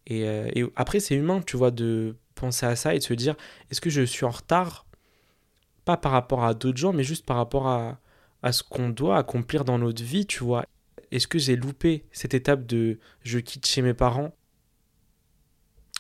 Et, 0.08 0.28
euh, 0.28 0.50
et 0.54 0.66
après, 0.76 1.00
c'est 1.00 1.16
humain, 1.16 1.42
tu 1.46 1.58
vois, 1.58 1.72
de 1.72 2.16
penser 2.36 2.66
à 2.66 2.76
ça 2.76 2.94
et 2.96 3.00
de 3.00 3.04
se 3.04 3.14
dire 3.14 3.36
est-ce 3.72 3.82
que 3.82 3.90
je 3.90 4.02
suis 4.02 4.26
en 4.26 4.32
retard? 4.32 4.86
Pas 5.86 5.98
par 5.98 6.12
rapport 6.12 6.44
à 6.44 6.54
d'autres 6.54 6.78
gens, 6.78 6.94
mais 6.94 7.04
juste 7.04 7.26
par 7.26 7.38
rapport 7.38 7.68
à, 7.68 8.00
à 8.42 8.52
ce 8.52 8.64
qu'on 8.64 8.90
doit 8.90 9.18
accomplir 9.18 9.66
dans 9.66 9.78
notre 9.78 10.04
vie, 10.04 10.26
tu 10.26 10.44
vois. 10.44 10.66
Est-ce 11.12 11.28
que 11.28 11.40
j'ai 11.40 11.56
loupé 11.56 12.06
cette 12.12 12.34
étape 12.34 12.66
de 12.66 13.00
je 13.24 13.40
quitte 13.40 13.66
chez 13.68 13.82
mes 13.82 13.94
parents 13.94 14.36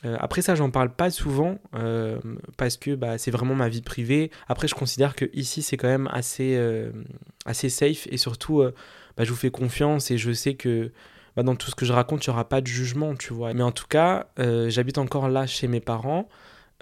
euh, 0.03 0.17
après 0.19 0.41
ça, 0.41 0.55
j'en 0.55 0.69
parle 0.71 0.93
pas 0.93 1.09
souvent 1.09 1.57
euh, 1.73 2.19
parce 2.57 2.77
que 2.77 2.95
bah, 2.95 3.17
c'est 3.17 3.31
vraiment 3.31 3.55
ma 3.55 3.69
vie 3.69 3.81
privée. 3.81 4.29
Après, 4.47 4.67
je 4.67 4.75
considère 4.75 5.15
que 5.15 5.25
ici, 5.33 5.61
c'est 5.61 5.77
quand 5.77 5.87
même 5.87 6.09
assez, 6.11 6.55
euh, 6.57 6.91
assez 7.45 7.69
safe 7.69 8.07
et 8.11 8.17
surtout, 8.17 8.63
bah, 9.17 9.23
je 9.23 9.29
vous 9.29 9.35
fais 9.35 9.51
confiance 9.51 10.11
et 10.11 10.17
je 10.17 10.31
sais 10.31 10.55
que 10.55 10.91
bah, 11.35 11.43
dans 11.43 11.55
tout 11.55 11.69
ce 11.69 11.75
que 11.75 11.85
je 11.85 11.93
raconte, 11.93 12.25
il 12.25 12.29
n'y 12.29 12.33
aura 12.33 12.47
pas 12.47 12.61
de 12.61 12.67
jugement, 12.67 13.15
tu 13.15 13.33
vois. 13.33 13.53
Mais 13.53 13.63
en 13.63 13.71
tout 13.71 13.87
cas, 13.87 14.27
j'habite 14.37 14.97
encore 14.97 15.29
là 15.29 15.47
chez 15.47 15.67
mes 15.67 15.81
parents. 15.81 16.27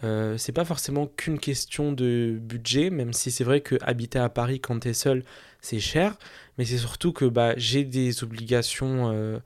c'est 0.01 0.54
pas 0.54 0.66
forcément 0.66 1.07
qu'une 1.07 1.39
question 1.39 1.92
de 1.92 2.38
budget, 2.42 2.89
même 2.89 3.13
si 3.13 3.31
c'est 3.31 3.44
vrai 3.44 3.62
que 3.62 3.75
habiter 3.81 4.19
à 4.19 4.30
Paris 4.30 4.59
quand 4.59 4.80
tu 4.80 4.89
es 4.89 4.94
seul, 4.94 5.24
c'est 5.62 5.80
cher. 5.80 6.18
Mais 6.57 6.66
c'est 6.66 6.77
surtout 6.77 7.13
que 7.13 7.31
j'ai 7.57 7.83
des 7.83 8.24
obligations 8.24 9.42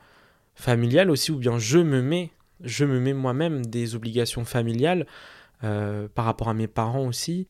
familiales 0.56 1.12
aussi, 1.12 1.32
ou 1.32 1.38
bien 1.38 1.60
je 1.60 1.80
me 1.80 2.02
mets 2.02 2.32
je 2.62 2.86
me 2.86 3.00
mets 3.00 3.14
moi-même 3.14 3.66
des 3.66 3.96
obligations 3.96 4.46
familiales 4.46 5.06
euh, 5.64 6.08
par 6.14 6.26
rapport 6.26 6.50
à 6.50 6.54
mes 6.54 6.68
parents 6.68 7.06
aussi. 7.06 7.48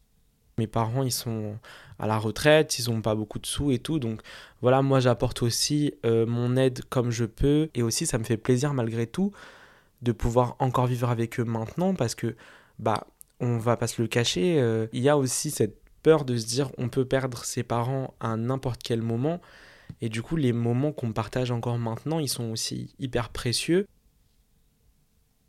Mes 0.58 0.68
parents, 0.68 1.04
ils 1.04 1.12
sont 1.12 1.58
à 2.00 2.08
la 2.08 2.18
retraite, 2.18 2.80
ils 2.80 2.90
n'ont 2.90 3.02
pas 3.02 3.16
beaucoup 3.16 3.40
de 3.40 3.46
sous 3.46 3.72
et 3.72 3.80
tout. 3.80 4.00
Donc 4.00 4.22
voilà, 4.62 4.82
moi 4.82 5.00
j'apporte 5.00 5.44
aussi 5.44 5.94
euh, 6.06 6.26
mon 6.26 6.56
aide 6.58 6.84
comme 6.90 7.12
je 7.12 7.26
peux. 7.26 7.70
Et 7.76 7.84
aussi, 7.84 8.06
ça 8.06 8.18
me 8.18 8.24
fait 8.24 8.38
plaisir 8.38 8.74
malgré 8.74 9.06
tout 9.08 9.32
de 10.02 10.12
pouvoir 10.12 10.56
encore 10.60 10.88
vivre 10.88 11.10
avec 11.10 11.40
eux 11.40 11.44
maintenant 11.44 11.94
parce 11.94 12.16
que, 12.16 12.36
bah, 12.80 13.08
on 13.40 13.58
va 13.58 13.78
pas 13.78 13.88
se 13.88 14.02
le 14.02 14.08
cacher, 14.08 14.60
euh, 14.60 14.88
il 14.94 15.04
y 15.04 15.10
a 15.10 15.18
aussi 15.18 15.52
cette 15.52 15.78
peur 16.02 16.26
de 16.26 16.38
se 16.38 16.46
dire 16.46 16.72
on 16.78 16.90
peut 16.90 17.06
perdre 17.06 17.44
ses 17.44 17.64
parents 17.64 18.16
à 18.20 18.36
n'importe 18.36 18.82
quel 18.84 19.02
moment. 19.02 19.42
Et 20.02 20.10
du 20.10 20.22
coup, 20.22 20.36
les 20.36 20.54
moments 20.54 20.92
qu'on 20.92 21.12
partage 21.14 21.52
encore 21.52 21.78
maintenant, 21.78 22.20
ils 22.20 22.30
sont 22.30 22.52
aussi 22.52 22.96
hyper 23.00 23.30
précieux 23.30 23.88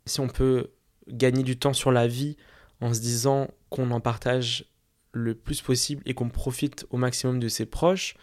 si 0.09 0.19
on 0.19 0.27
peut 0.27 0.71
gagner 1.07 1.43
du 1.43 1.57
temps 1.57 1.73
sur 1.73 1.91
la 1.91 2.07
vie 2.07 2.37
en 2.81 2.93
se 2.93 2.99
disant 2.99 3.49
qu'on 3.69 3.91
en 3.91 3.99
partage 3.99 4.65
le 5.11 5.35
plus 5.35 5.61
possible 5.61 6.01
et 6.05 6.13
qu'on 6.13 6.29
profite 6.29 6.85
au 6.91 6.97
maximum 6.97 7.39
de 7.39 7.47
ses 7.47 7.65
proches, 7.65 8.15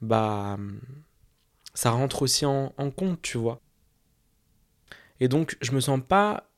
bah 0.00 0.58
ça 1.74 1.90
rentre 1.90 2.22
aussi 2.22 2.44
en, 2.44 2.70
compte, 2.96 3.22
tu 3.22 3.38
vois. 3.38 3.60
Et 5.20 5.28
donc 5.28 5.56
je 5.60 5.72
me 5.72 5.80
sens 5.80 6.00
pas 6.06 6.50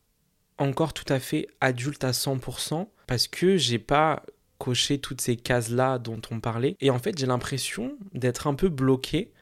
encore 0.58 0.92
tout 0.92 1.10
à 1.12 1.18
fait 1.18 1.48
adulte 1.60 2.04
à 2.04 2.12
100% 2.12 2.88
parce 3.06 3.28
que 3.28 3.56
j'ai 3.56 3.78
pas 3.78 4.24
coché 4.58 4.98
toutes 4.98 5.20
ces 5.20 5.36
cases-là 5.36 5.98
dont 5.98 6.20
on 6.30 6.38
parlait. 6.38 6.76
Et 6.80 6.90
en 6.90 6.98
fait, 6.98 7.18
j'ai 7.18 7.26
l'impression 7.26 7.96
d'être 8.12 8.46
un 8.46 8.54
peu 8.54 8.68
bloqué 8.68 9.32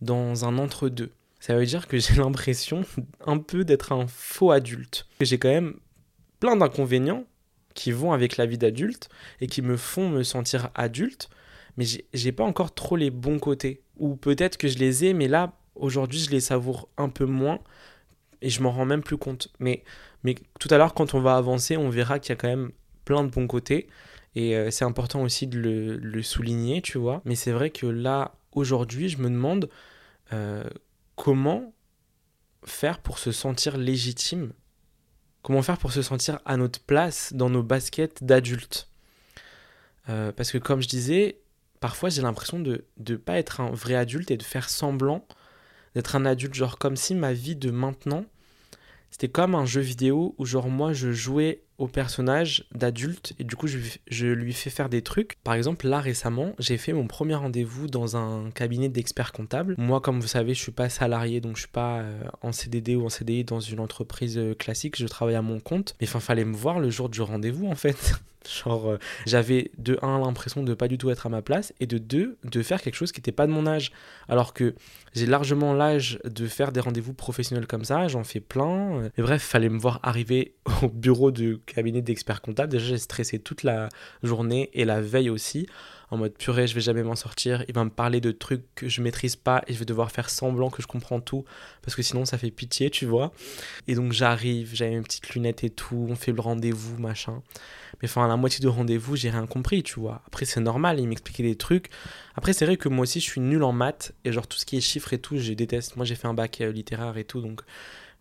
dans 0.00 0.44
un 0.44 0.58
entre-deux. 0.58 1.12
Ça 1.40 1.56
veut 1.56 1.66
dire 1.66 1.86
que 1.86 1.98
j'ai 1.98 2.14
l'impression 2.16 2.84
un 3.24 3.38
peu 3.38 3.64
d'être 3.64 3.92
un 3.92 4.06
faux 4.06 4.50
adulte. 4.50 5.06
J'ai 5.20 5.38
quand 5.38 5.48
même 5.48 5.74
plein 6.40 6.56
d'inconvénients 6.56 7.24
qui 7.74 7.92
vont 7.92 8.12
avec 8.12 8.36
la 8.36 8.46
vie 8.46 8.58
d'adulte 8.58 9.08
et 9.40 9.46
qui 9.46 9.62
me 9.62 9.76
font 9.76 10.08
me 10.08 10.22
sentir 10.22 10.70
adulte, 10.74 11.28
mais 11.76 11.84
j'ai 12.14 12.32
pas 12.32 12.44
encore 12.44 12.74
trop 12.74 12.96
les 12.96 13.10
bons 13.10 13.38
côtés. 13.38 13.82
Ou 13.98 14.16
peut-être 14.16 14.56
que 14.56 14.68
je 14.68 14.78
les 14.78 15.04
ai, 15.04 15.12
mais 15.14 15.28
là, 15.28 15.52
aujourd'hui, 15.74 16.18
je 16.18 16.30
les 16.30 16.40
savoure 16.40 16.88
un 16.96 17.08
peu 17.08 17.26
moins 17.26 17.60
et 18.42 18.50
je 18.50 18.62
m'en 18.62 18.70
rends 18.70 18.84
même 18.86 19.02
plus 19.02 19.18
compte. 19.18 19.48
Mais, 19.58 19.84
mais 20.22 20.34
tout 20.58 20.68
à 20.70 20.78
l'heure, 20.78 20.94
quand 20.94 21.14
on 21.14 21.20
va 21.20 21.36
avancer, 21.36 21.76
on 21.76 21.90
verra 21.90 22.18
qu'il 22.18 22.30
y 22.30 22.32
a 22.32 22.36
quand 22.36 22.48
même 22.48 22.70
plein 23.04 23.24
de 23.24 23.30
bons 23.30 23.46
côtés. 23.46 23.88
Et 24.34 24.54
euh, 24.54 24.70
c'est 24.70 24.84
important 24.84 25.22
aussi 25.22 25.46
de 25.46 25.58
le, 25.58 26.22
souligner, 26.22 26.82
tu 26.82 26.98
vois. 26.98 27.22
Mais 27.24 27.34
c'est 27.34 27.52
vrai 27.52 27.70
que 27.70 27.86
là, 27.86 28.34
aujourd'hui, 28.52 29.08
je 29.08 29.18
me 29.18 29.30
demande 29.30 29.70
euh, 30.32 30.64
comment 31.16 31.74
faire 32.64 33.00
pour 33.00 33.18
se 33.18 33.32
sentir 33.32 33.76
légitime? 33.76 34.52
Comment 35.42 35.62
faire 35.62 35.78
pour 35.78 35.92
se 35.92 36.02
sentir 36.02 36.40
à 36.44 36.56
notre 36.56 36.80
place 36.80 37.32
dans 37.32 37.50
nos 37.50 37.62
baskets 37.62 38.22
d'adultes? 38.22 38.88
Euh, 40.08 40.32
Parce 40.32 40.52
que 40.52 40.58
comme 40.58 40.82
je 40.82 40.88
disais, 40.88 41.40
parfois 41.80 42.08
j'ai 42.08 42.22
l'impression 42.22 42.60
de 42.60 42.84
ne 42.98 43.16
pas 43.16 43.38
être 43.38 43.60
un 43.60 43.70
vrai 43.70 43.94
adulte 43.94 44.30
et 44.30 44.36
de 44.36 44.42
faire 44.42 44.68
semblant 44.68 45.26
d'être 45.94 46.14
un 46.16 46.26
adulte, 46.26 46.54
genre 46.54 46.78
comme 46.78 46.96
si 46.96 47.14
ma 47.14 47.32
vie 47.32 47.56
de 47.56 47.70
maintenant, 47.70 48.24
c'était 49.16 49.32
comme 49.32 49.54
un 49.54 49.64
jeu 49.64 49.80
vidéo 49.80 50.34
où 50.36 50.44
genre 50.44 50.68
moi 50.68 50.92
je 50.92 51.10
jouais 51.10 51.62
au 51.78 51.88
personnage 51.88 52.66
d'adulte 52.74 53.32
et 53.38 53.44
du 53.44 53.56
coup 53.56 53.66
je, 53.66 54.26
lui 54.26 54.52
fais 54.52 54.68
faire 54.68 54.90
des 54.90 55.00
trucs. 55.00 55.38
Par 55.42 55.54
exemple 55.54 55.88
là 55.88 56.00
récemment 56.00 56.52
j'ai 56.58 56.76
fait 56.76 56.92
mon 56.92 57.06
premier 57.06 57.34
rendez-vous 57.34 57.86
dans 57.86 58.18
un 58.18 58.50
cabinet 58.50 58.90
d'experts 58.90 59.32
comptables. 59.32 59.74
Moi 59.78 60.02
comme 60.02 60.20
vous 60.20 60.26
savez 60.26 60.52
je 60.52 60.60
suis 60.60 60.70
pas 60.70 60.90
salarié 60.90 61.40
donc 61.40 61.56
je 61.56 61.60
suis 61.60 61.70
pas 61.70 62.00
euh, 62.00 62.24
en 62.42 62.52
CDD 62.52 62.94
ou 62.94 63.06
en 63.06 63.08
CDI 63.08 63.42
dans 63.44 63.58
une 63.58 63.80
entreprise 63.80 64.36
euh, 64.36 64.52
classique, 64.52 64.98
je 64.98 65.06
travaille 65.06 65.34
à 65.34 65.40
mon 65.40 65.60
compte. 65.60 65.96
Mais 65.98 66.06
enfin 66.06 66.20
fallait 66.20 66.44
me 66.44 66.54
voir 66.54 66.78
le 66.78 66.90
jour 66.90 67.08
du 67.08 67.22
rendez-vous 67.22 67.68
en 67.68 67.74
fait. 67.74 68.20
Genre, 68.48 68.90
euh, 68.90 68.98
j'avais 69.26 69.70
de 69.78 69.98
un 70.02 70.18
l'impression 70.18 70.62
de 70.62 70.74
pas 70.74 70.88
du 70.88 70.98
tout 70.98 71.10
être 71.10 71.26
à 71.26 71.28
ma 71.28 71.42
place 71.42 71.72
et 71.80 71.86
de 71.86 71.98
deux 71.98 72.36
de 72.44 72.62
faire 72.62 72.80
quelque 72.80 72.94
chose 72.94 73.12
qui 73.12 73.20
n'était 73.20 73.32
pas 73.32 73.46
de 73.46 73.52
mon 73.52 73.66
âge. 73.66 73.92
Alors 74.28 74.54
que 74.54 74.74
j'ai 75.14 75.26
largement 75.26 75.72
l'âge 75.72 76.18
de 76.24 76.46
faire 76.46 76.72
des 76.72 76.80
rendez-vous 76.80 77.14
professionnels 77.14 77.66
comme 77.66 77.84
ça, 77.84 78.08
j'en 78.08 78.24
fais 78.24 78.40
plein. 78.40 79.10
Et 79.16 79.22
bref, 79.22 79.42
fallait 79.42 79.68
me 79.68 79.78
voir 79.78 80.00
arriver 80.02 80.54
au 80.82 80.88
bureau 80.88 81.30
de 81.30 81.60
cabinet 81.66 82.02
d'expert 82.02 82.42
comptable, 82.42 82.72
déjà 82.72 82.86
j'ai 82.86 82.98
stressé 82.98 83.38
toute 83.38 83.62
la 83.62 83.88
journée 84.22 84.70
et 84.72 84.84
la 84.84 85.00
veille 85.00 85.30
aussi 85.30 85.66
en 86.10 86.16
mode 86.16 86.34
purée, 86.34 86.66
je 86.66 86.74
vais 86.74 86.80
jamais 86.80 87.02
m'en 87.02 87.16
sortir. 87.16 87.64
Il 87.68 87.74
va 87.74 87.84
me 87.84 87.90
parler 87.90 88.20
de 88.20 88.30
trucs 88.30 88.62
que 88.74 88.88
je 88.88 89.02
maîtrise 89.02 89.36
pas 89.36 89.62
et 89.66 89.72
je 89.72 89.78
vais 89.78 89.84
devoir 89.84 90.10
faire 90.10 90.30
semblant 90.30 90.70
que 90.70 90.82
je 90.82 90.86
comprends 90.86 91.20
tout 91.20 91.44
parce 91.82 91.96
que 91.96 92.02
sinon 92.02 92.24
ça 92.24 92.38
fait 92.38 92.50
pitié, 92.50 92.90
tu 92.90 93.06
vois. 93.06 93.32
Et 93.88 93.94
donc 93.94 94.12
j'arrive, 94.12 94.70
j'avais 94.74 94.92
mes 94.92 95.02
petites 95.02 95.28
lunettes 95.30 95.64
et 95.64 95.70
tout, 95.70 96.06
on 96.08 96.14
fait 96.14 96.32
le 96.32 96.40
rendez-vous, 96.40 96.98
machin. 96.98 97.42
Mais 98.02 98.08
enfin, 98.08 98.24
à 98.24 98.28
la 98.28 98.36
moitié 98.36 98.60
du 98.60 98.68
rendez-vous, 98.68 99.16
j'ai 99.16 99.30
rien 99.30 99.46
compris, 99.46 99.82
tu 99.82 99.98
vois. 100.00 100.22
Après, 100.26 100.44
c'est 100.44 100.60
normal, 100.60 101.00
il 101.00 101.08
m'expliquait 101.08 101.42
des 101.42 101.56
trucs. 101.56 101.88
Après, 102.34 102.52
c'est 102.52 102.66
vrai 102.66 102.76
que 102.76 102.88
moi 102.88 103.04
aussi, 103.04 103.20
je 103.20 103.24
suis 103.24 103.40
nul 103.40 103.62
en 103.62 103.72
maths 103.72 104.12
et 104.24 104.32
genre 104.32 104.46
tout 104.46 104.58
ce 104.58 104.66
qui 104.66 104.76
est 104.76 104.80
chiffres 104.80 105.12
et 105.12 105.18
tout, 105.18 105.38
je 105.38 105.52
déteste. 105.54 105.96
Moi, 105.96 106.04
j'ai 106.04 106.14
fait 106.14 106.28
un 106.28 106.34
bac 106.34 106.60
euh, 106.60 106.72
littéraire 106.72 107.16
et 107.16 107.24
tout, 107.24 107.40
donc 107.40 107.62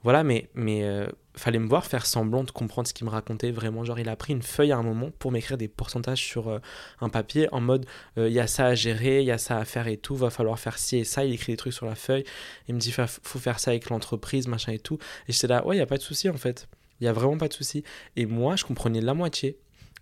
voilà, 0.05 0.23
mais, 0.23 0.49
mais 0.53 0.83
euh, 0.83 1.07
fallait 1.33 1.57
me 1.57 1.67
voir 1.67 1.83
faire 1.83 2.05
semblant 2.05 2.43
de 2.43 2.51
comprendre 2.51 2.87
ce 2.87 2.93
qu'il 2.93 3.07
me 3.07 3.09
racontait 3.09 3.49
vraiment. 3.49 3.83
Genre, 3.83 3.97
il 3.97 4.07
a 4.07 4.15
pris 4.15 4.33
une 4.33 4.43
feuille 4.43 4.71
à 4.71 4.77
un 4.77 4.83
moment 4.83 5.09
pour 5.17 5.31
m'écrire 5.31 5.57
des 5.57 5.67
pourcentages 5.67 6.21
sur 6.21 6.47
euh, 6.47 6.59
un 7.01 7.09
papier 7.09 7.51
en 7.51 7.59
mode 7.59 7.87
euh, 8.19 8.29
il 8.29 8.33
y 8.35 8.39
a 8.39 8.45
ça 8.45 8.67
à 8.67 8.75
gérer, 8.75 9.21
il 9.21 9.25
y 9.25 9.31
a 9.31 9.39
ça 9.39 9.57
à 9.57 9.65
faire 9.65 9.87
et 9.87 9.97
tout, 9.97 10.15
va 10.15 10.29
falloir 10.29 10.59
faire 10.59 10.77
ci 10.77 10.97
et 10.97 11.05
ça. 11.05 11.25
Il 11.25 11.33
écrit 11.33 11.53
des 11.53 11.57
trucs 11.57 11.73
sur 11.73 11.87
la 11.87 11.95
feuille. 11.95 12.23
Il 12.67 12.75
me 12.75 12.79
dit 12.79 12.91
faut 12.91 13.39
faire 13.39 13.59
ça 13.59 13.71
avec 13.71 13.89
l'entreprise, 13.89 14.47
machin 14.47 14.73
et 14.73 14.77
tout. 14.77 14.99
Et 15.27 15.33
j'étais 15.33 15.47
là, 15.47 15.65
ouais, 15.65 15.73
il 15.75 15.79
n'y 15.79 15.83
a 15.83 15.87
pas 15.87 15.97
de 15.97 16.03
souci 16.03 16.29
en 16.29 16.37
fait. 16.37 16.67
Il 17.01 17.05
y 17.05 17.07
a 17.07 17.11
vraiment 17.11 17.39
pas 17.39 17.47
de 17.47 17.53
souci. 17.53 17.83
Et 18.15 18.27
moi, 18.27 18.55
je 18.57 18.63
comprenais 18.63 19.01
la 19.01 19.15
moitié. 19.15 19.57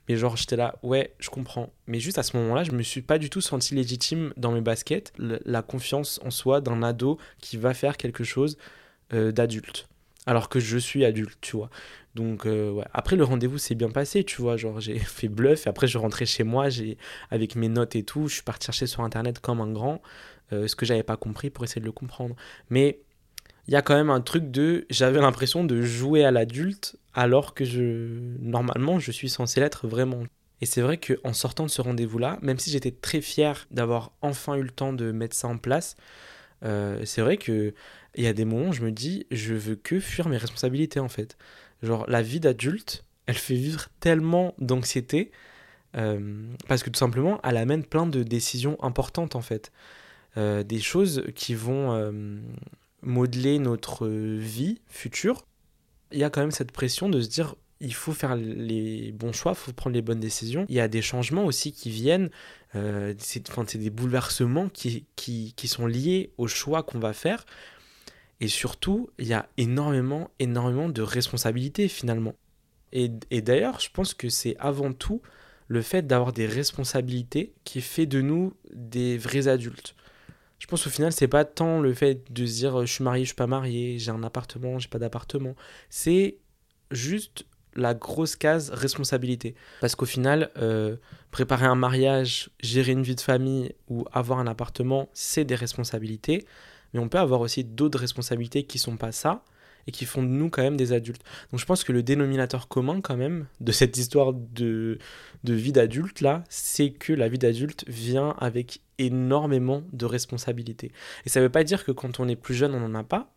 Mais 0.09 0.17
genre, 0.17 0.35
j'étais 0.35 0.57
là, 0.57 0.75
ouais, 0.83 1.13
je 1.19 1.29
comprends. 1.29 1.71
Mais 1.87 2.01
juste 2.01 2.17
à 2.17 2.23
ce 2.23 2.35
moment-là, 2.35 2.65
je 2.65 2.71
me 2.71 2.83
suis 2.83 3.01
pas 3.01 3.17
du 3.17 3.29
tout 3.29 3.39
senti 3.39 3.73
légitime 3.73 4.33
dans 4.35 4.51
mes 4.51 4.59
baskets, 4.59 5.13
la 5.17 5.61
confiance 5.61 6.19
en 6.25 6.29
soi 6.29 6.59
d'un 6.59 6.83
ado 6.83 7.19
qui 7.39 7.55
va 7.55 7.73
faire 7.73 7.95
quelque 7.95 8.25
chose 8.25 8.57
d'adulte 9.11 9.87
alors 10.25 10.49
que 10.49 10.59
je 10.59 10.77
suis 10.77 11.05
adulte, 11.05 11.37
tu 11.41 11.57
vois. 11.57 11.69
Donc, 12.15 12.45
euh, 12.45 12.71
ouais. 12.71 12.85
Après, 12.93 13.15
le 13.15 13.23
rendez-vous 13.23 13.57
s'est 13.57 13.75
bien 13.75 13.89
passé, 13.89 14.23
tu 14.23 14.41
vois. 14.41 14.57
Genre, 14.57 14.79
j'ai 14.79 14.99
fait 14.99 15.27
bluff 15.27 15.65
et 15.65 15.69
après, 15.69 15.87
je 15.87 15.97
rentrais 15.97 16.25
chez 16.25 16.43
moi 16.43 16.69
j'ai 16.69 16.97
avec 17.31 17.55
mes 17.55 17.69
notes 17.69 17.95
et 17.95 18.03
tout. 18.03 18.27
Je 18.27 18.35
suis 18.35 18.43
parti 18.43 18.65
chercher 18.67 18.87
sur 18.87 19.01
Internet 19.01 19.39
comme 19.39 19.61
un 19.61 19.71
grand 19.71 20.01
euh, 20.51 20.67
ce 20.67 20.75
que 20.75 20.85
j'avais 20.85 21.03
pas 21.03 21.17
compris 21.17 21.49
pour 21.49 21.63
essayer 21.63 21.81
de 21.81 21.85
le 21.85 21.91
comprendre. 21.91 22.35
Mais 22.69 22.99
il 23.67 23.73
y 23.73 23.77
a 23.77 23.81
quand 23.81 23.95
même 23.95 24.09
un 24.09 24.21
truc 24.21 24.51
de. 24.51 24.85
J'avais 24.89 25.19
l'impression 25.19 25.63
de 25.63 25.81
jouer 25.81 26.23
à 26.23 26.31
l'adulte 26.31 26.97
alors 27.13 27.53
que 27.53 27.65
je. 27.65 27.81
Normalement, 28.39 28.99
je 28.99 29.11
suis 29.11 29.29
censé 29.29 29.59
l'être 29.59 29.87
vraiment. 29.87 30.23
Et 30.61 30.65
c'est 30.65 30.81
vrai 30.81 30.97
qu'en 30.97 31.33
sortant 31.33 31.65
de 31.65 31.69
ce 31.69 31.81
rendez-vous-là, 31.81 32.39
même 32.41 32.57
si 32.57 32.69
j'étais 32.69 32.91
très 32.91 33.19
fier 33.19 33.67
d'avoir 33.71 34.13
enfin 34.21 34.55
eu 34.55 34.61
le 34.61 34.69
temps 34.69 34.93
de 34.93 35.11
mettre 35.11 35.35
ça 35.35 35.49
en 35.49 35.57
place, 35.57 35.97
euh, 36.63 37.01
c'est 37.03 37.21
vrai 37.21 37.35
que 37.37 37.73
y 38.15 38.27
a 38.27 38.33
des 38.33 38.45
moments 38.45 38.71
je 38.71 38.83
me 38.83 38.91
dis, 38.91 39.25
je 39.31 39.53
veux 39.53 39.75
que 39.75 39.99
fuir 39.99 40.27
mes 40.27 40.37
responsabilités 40.37 40.99
en 40.99 41.09
fait. 41.09 41.37
Genre, 41.81 42.05
la 42.07 42.21
vie 42.21 42.39
d'adulte, 42.39 43.03
elle 43.25 43.35
fait 43.35 43.55
vivre 43.55 43.87
tellement 43.99 44.53
d'anxiété 44.59 45.31
euh, 45.95 46.47
parce 46.67 46.83
que 46.83 46.89
tout 46.89 46.99
simplement, 46.99 47.39
elle 47.43 47.57
amène 47.57 47.83
plein 47.83 48.07
de 48.07 48.23
décisions 48.23 48.81
importantes 48.83 49.35
en 49.35 49.41
fait. 49.41 49.71
Euh, 50.37 50.63
des 50.63 50.79
choses 50.79 51.23
qui 51.35 51.53
vont 51.53 51.93
euh, 51.93 52.39
modeler 53.01 53.59
notre 53.59 54.07
vie 54.07 54.81
future. 54.87 55.45
Il 56.11 56.19
y 56.19 56.23
a 56.23 56.29
quand 56.29 56.41
même 56.41 56.51
cette 56.51 56.71
pression 56.71 57.09
de 57.09 57.21
se 57.21 57.29
dire, 57.29 57.55
il 57.79 57.93
faut 57.93 58.13
faire 58.13 58.35
les 58.35 59.11
bons 59.11 59.33
choix, 59.33 59.51
il 59.51 59.57
faut 59.57 59.73
prendre 59.73 59.95
les 59.95 60.01
bonnes 60.01 60.19
décisions. 60.19 60.65
Il 60.69 60.75
y 60.75 60.79
a 60.79 60.87
des 60.87 61.01
changements 61.01 61.45
aussi 61.45 61.73
qui 61.73 61.89
viennent, 61.89 62.29
c'est 62.73 63.75
des 63.75 63.89
bouleversements 63.89 64.69
qui, 64.69 65.05
qui, 65.15 65.53
qui, 65.55 65.67
sont 65.67 65.85
liés 65.85 66.31
aux 66.37 66.47
choix 66.47 66.83
qu'on 66.83 66.99
va 66.99 67.13
faire. 67.13 67.45
Et 68.43 68.49
surtout, 68.49 69.09
il 69.19 69.27
y 69.27 69.33
a 69.33 69.47
énormément, 69.55 70.29
énormément 70.37 70.89
de 70.89 71.01
responsabilités 71.01 71.87
finalement. 71.87 72.35
Et, 72.91 73.07
d'ailleurs, 73.41 73.79
je 73.79 73.89
pense 73.89 74.13
que 74.13 74.27
c'est 74.27 74.57
avant 74.59 74.91
tout 74.91 75.21
le 75.69 75.81
fait 75.81 76.05
d'avoir 76.05 76.33
des 76.33 76.45
responsabilités 76.45 77.53
qui 77.63 77.79
fait 77.79 78.05
de 78.05 78.19
nous 78.19 78.53
des 78.73 79.17
vrais 79.17 79.47
adultes. 79.47 79.95
Je 80.59 80.67
pense 80.67 80.85
au 80.85 80.89
final, 80.89 81.13
c'est 81.13 81.29
pas 81.29 81.45
tant 81.45 81.79
le 81.79 81.93
fait 81.93 82.33
de 82.33 82.45
se 82.45 82.55
dire 82.55 82.85
je 82.85 82.91
suis 82.91 83.03
marié, 83.05 83.23
je 83.23 83.29
suis 83.29 83.35
pas 83.35 83.47
marié, 83.47 83.97
j'ai 83.97 84.11
un 84.11 84.23
appartement, 84.23 84.77
j'ai 84.77 84.89
pas 84.89 84.99
d'appartement. 84.99 85.55
C'est 85.89 86.35
juste 86.91 87.45
la 87.75 87.93
grosse 87.93 88.35
case 88.35 88.71
responsabilité. 88.71 89.55
Parce 89.79 89.95
qu'au 89.95 90.05
final, 90.05 90.51
euh, 90.57 90.97
préparer 91.31 91.65
un 91.65 91.75
mariage, 91.75 92.49
gérer 92.61 92.91
une 92.91 93.03
vie 93.03 93.15
de 93.15 93.21
famille 93.21 93.73
ou 93.87 94.03
avoir 94.11 94.39
un 94.39 94.47
appartement, 94.47 95.07
c'est 95.13 95.45
des 95.45 95.55
responsabilités 95.55 96.45
mais 96.93 96.99
on 96.99 97.09
peut 97.09 97.19
avoir 97.19 97.41
aussi 97.41 97.63
d'autres 97.63 97.99
responsabilités 97.99 98.63
qui 98.63 98.79
sont 98.79 98.97
pas 98.97 99.11
ça 99.11 99.43
et 99.87 99.91
qui 99.91 100.05
font 100.05 100.23
de 100.23 100.29
nous 100.29 100.49
quand 100.49 100.61
même 100.61 100.77
des 100.77 100.93
adultes. 100.93 101.23
Donc 101.51 101.59
je 101.59 101.65
pense 101.65 101.83
que 101.83 101.91
le 101.91 102.03
dénominateur 102.03 102.67
commun 102.67 103.01
quand 103.01 103.17
même 103.17 103.47
de 103.59 103.71
cette 103.71 103.97
histoire 103.97 104.33
de, 104.33 104.97
de 105.43 105.53
vie 105.53 105.73
d'adulte 105.73 106.21
là, 106.21 106.43
c'est 106.49 106.91
que 106.91 107.13
la 107.13 107.27
vie 107.27 107.37
d'adulte 107.37 107.83
vient 107.87 108.35
avec 108.39 108.79
énormément 108.97 109.83
de 109.91 110.05
responsabilités. 110.05 110.91
Et 111.25 111.29
ça 111.29 111.41
veut 111.41 111.49
pas 111.49 111.63
dire 111.63 111.83
que 111.83 111.91
quand 111.91 112.19
on 112.19 112.27
est 112.27 112.35
plus 112.35 112.55
jeune 112.55 112.73
on 112.73 112.87
n'en 112.87 112.99
a 112.99 113.03
pas, 113.03 113.33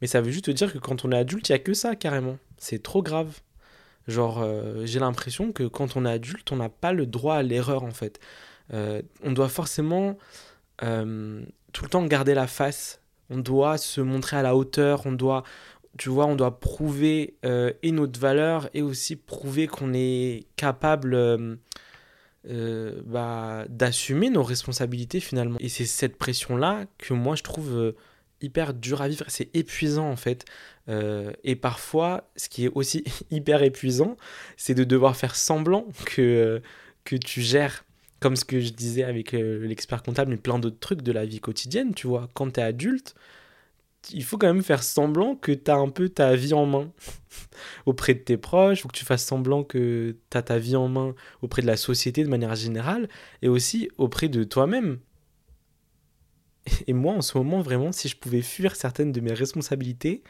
mais 0.00 0.06
ça 0.06 0.20
veut 0.20 0.30
juste 0.30 0.50
dire 0.50 0.72
que 0.72 0.78
quand 0.78 1.04
on 1.04 1.12
est 1.12 1.16
adulte, 1.16 1.48
il 1.48 1.52
y 1.52 1.54
a 1.54 1.58
que 1.58 1.74
ça 1.74 1.96
carrément. 1.96 2.38
C'est 2.58 2.82
trop 2.82 3.02
grave. 3.02 3.40
Genre 4.06 4.42
euh, 4.42 4.84
j'ai 4.84 5.00
l'impression 5.00 5.52
que 5.52 5.64
quand 5.64 5.96
on 5.96 6.04
est 6.04 6.10
adulte, 6.10 6.52
on 6.52 6.56
n'a 6.56 6.68
pas 6.68 6.92
le 6.92 7.06
droit 7.06 7.36
à 7.36 7.42
l'erreur 7.42 7.84
en 7.84 7.90
fait. 7.90 8.20
Euh, 8.72 9.02
on 9.22 9.32
doit 9.32 9.48
forcément 9.48 10.18
euh, 10.82 11.42
tout 11.74 11.84
le 11.84 11.90
temps 11.90 12.06
garder 12.06 12.32
la 12.32 12.46
face. 12.46 13.02
On 13.28 13.36
doit 13.36 13.76
se 13.76 14.00
montrer 14.00 14.38
à 14.38 14.42
la 14.42 14.56
hauteur, 14.56 15.04
on 15.04 15.12
doit, 15.12 15.44
tu 15.98 16.08
vois, 16.08 16.24
on 16.24 16.36
doit 16.36 16.58
prouver 16.60 17.34
euh, 17.44 17.72
et 17.82 17.92
notre 17.92 18.18
valeur 18.18 18.70
et 18.72 18.80
aussi 18.80 19.16
prouver 19.16 19.66
qu'on 19.66 19.92
est 19.92 20.46
capable 20.56 21.14
euh, 21.14 21.56
euh, 22.48 23.02
bah, 23.04 23.64
d'assumer 23.68 24.30
nos 24.30 24.42
responsabilités 24.42 25.20
finalement. 25.20 25.58
Et 25.60 25.68
c'est 25.68 25.84
cette 25.84 26.16
pression-là 26.16 26.86
que 26.96 27.12
moi 27.12 27.34
je 27.34 27.42
trouve 27.42 27.94
hyper 28.40 28.72
dur 28.72 29.02
à 29.02 29.08
vivre. 29.08 29.24
C'est 29.28 29.54
épuisant 29.56 30.08
en 30.08 30.16
fait. 30.16 30.44
et 30.88 31.56
parfois, 31.56 32.30
ce 32.36 32.48
qui 32.48 32.66
est 32.66 32.70
aussi 32.74 33.04
hyper 33.30 33.62
épuisant, 33.62 34.16
c'est 34.56 34.74
de 34.74 34.84
devoir 34.84 35.16
faire 35.16 35.34
semblant 35.34 35.86
que, 36.04 36.62
que 37.04 37.16
tu 37.16 37.40
gères 37.40 37.84
comme 38.24 38.36
ce 38.36 38.46
que 38.46 38.58
je 38.58 38.70
disais 38.70 39.04
avec 39.04 39.34
euh, 39.34 39.66
l'expert 39.66 40.02
comptable, 40.02 40.30
mais 40.30 40.38
plein 40.38 40.58
d'autres 40.58 40.78
trucs 40.78 41.02
de 41.02 41.12
la 41.12 41.26
vie 41.26 41.40
quotidienne, 41.40 41.92
tu 41.92 42.06
vois. 42.06 42.30
Quand 42.32 42.50
tu 42.54 42.60
es 42.60 42.62
adulte, 42.62 43.14
il 44.14 44.24
faut 44.24 44.38
quand 44.38 44.46
même 44.46 44.62
faire 44.62 44.82
semblant 44.82 45.36
que 45.36 45.52
tu 45.52 45.70
as 45.70 45.76
un 45.76 45.90
peu 45.90 46.08
ta 46.08 46.34
vie 46.34 46.54
en 46.54 46.64
main 46.64 46.90
auprès 47.86 48.14
de 48.14 48.20
tes 48.20 48.38
proches, 48.38 48.80
faut 48.80 48.88
que 48.88 48.96
tu 48.96 49.04
fasses 49.04 49.26
semblant 49.26 49.62
que 49.62 50.16
tu 50.30 50.38
as 50.38 50.40
ta 50.40 50.56
vie 50.56 50.74
en 50.74 50.88
main 50.88 51.14
auprès 51.42 51.60
de 51.60 51.66
la 51.66 51.76
société 51.76 52.24
de 52.24 52.30
manière 52.30 52.54
générale, 52.54 53.10
et 53.42 53.48
aussi 53.48 53.90
auprès 53.98 54.30
de 54.30 54.42
toi-même. 54.42 55.00
Et 56.86 56.94
moi, 56.94 57.12
en 57.12 57.20
ce 57.20 57.36
moment, 57.36 57.60
vraiment, 57.60 57.92
si 57.92 58.08
je 58.08 58.16
pouvais 58.16 58.40
fuir 58.40 58.74
certaines 58.74 59.12
de 59.12 59.20
mes 59.20 59.34
responsabilités, 59.34 60.22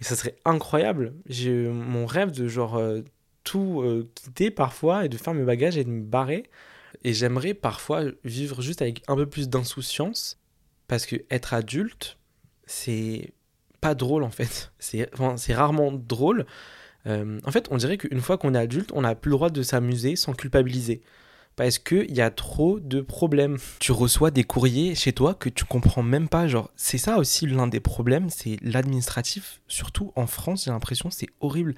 mais 0.00 0.04
ça 0.04 0.16
serait 0.16 0.34
incroyable. 0.44 1.14
J'ai 1.26 1.68
mon 1.68 2.06
rêve 2.06 2.32
de 2.32 2.48
genre 2.48 2.74
euh, 2.74 3.02
tout 3.44 3.82
euh, 3.82 4.10
quitter 4.16 4.50
parfois 4.50 5.04
et 5.04 5.08
de 5.08 5.16
faire 5.16 5.32
mes 5.32 5.44
bagages 5.44 5.76
et 5.76 5.84
de 5.84 5.90
me 5.90 6.02
barrer 6.02 6.50
et 7.04 7.12
j'aimerais 7.12 7.54
parfois 7.54 8.04
vivre 8.24 8.62
juste 8.62 8.82
avec 8.82 9.02
un 9.08 9.16
peu 9.16 9.26
plus 9.26 9.48
d'insouciance, 9.48 10.38
parce 10.88 11.06
que 11.06 11.16
être 11.30 11.54
adulte, 11.54 12.18
c'est 12.66 13.32
pas 13.80 13.94
drôle 13.94 14.24
en 14.24 14.30
fait. 14.30 14.72
C'est 14.78 15.54
rarement 15.54 15.92
drôle. 15.92 16.46
Euh, 17.06 17.38
en 17.44 17.50
fait, 17.50 17.68
on 17.70 17.76
dirait 17.76 17.98
qu'une 17.98 18.22
fois 18.22 18.38
qu'on 18.38 18.54
est 18.54 18.58
adulte, 18.58 18.90
on 18.94 19.02
n'a 19.02 19.14
plus 19.14 19.30
le 19.30 19.36
droit 19.36 19.50
de 19.50 19.62
s'amuser 19.62 20.16
sans 20.16 20.32
culpabiliser. 20.32 21.02
Parce 21.56 21.78
qu'il 21.78 22.12
y 22.12 22.20
a 22.20 22.30
trop 22.30 22.80
de 22.80 23.00
problèmes. 23.00 23.58
Tu 23.78 23.92
reçois 23.92 24.32
des 24.32 24.42
courriers 24.42 24.96
chez 24.96 25.12
toi 25.12 25.34
que 25.34 25.48
tu 25.48 25.64
comprends 25.64 26.02
même 26.02 26.28
pas. 26.28 26.48
Genre, 26.48 26.70
c'est 26.74 26.98
ça 26.98 27.18
aussi 27.18 27.46
l'un 27.46 27.68
des 27.68 27.78
problèmes, 27.78 28.28
c'est 28.28 28.56
l'administratif. 28.62 29.60
Surtout 29.68 30.12
en 30.16 30.26
France, 30.26 30.64
j'ai 30.64 30.72
l'impression, 30.72 31.10
c'est 31.10 31.28
horrible 31.40 31.74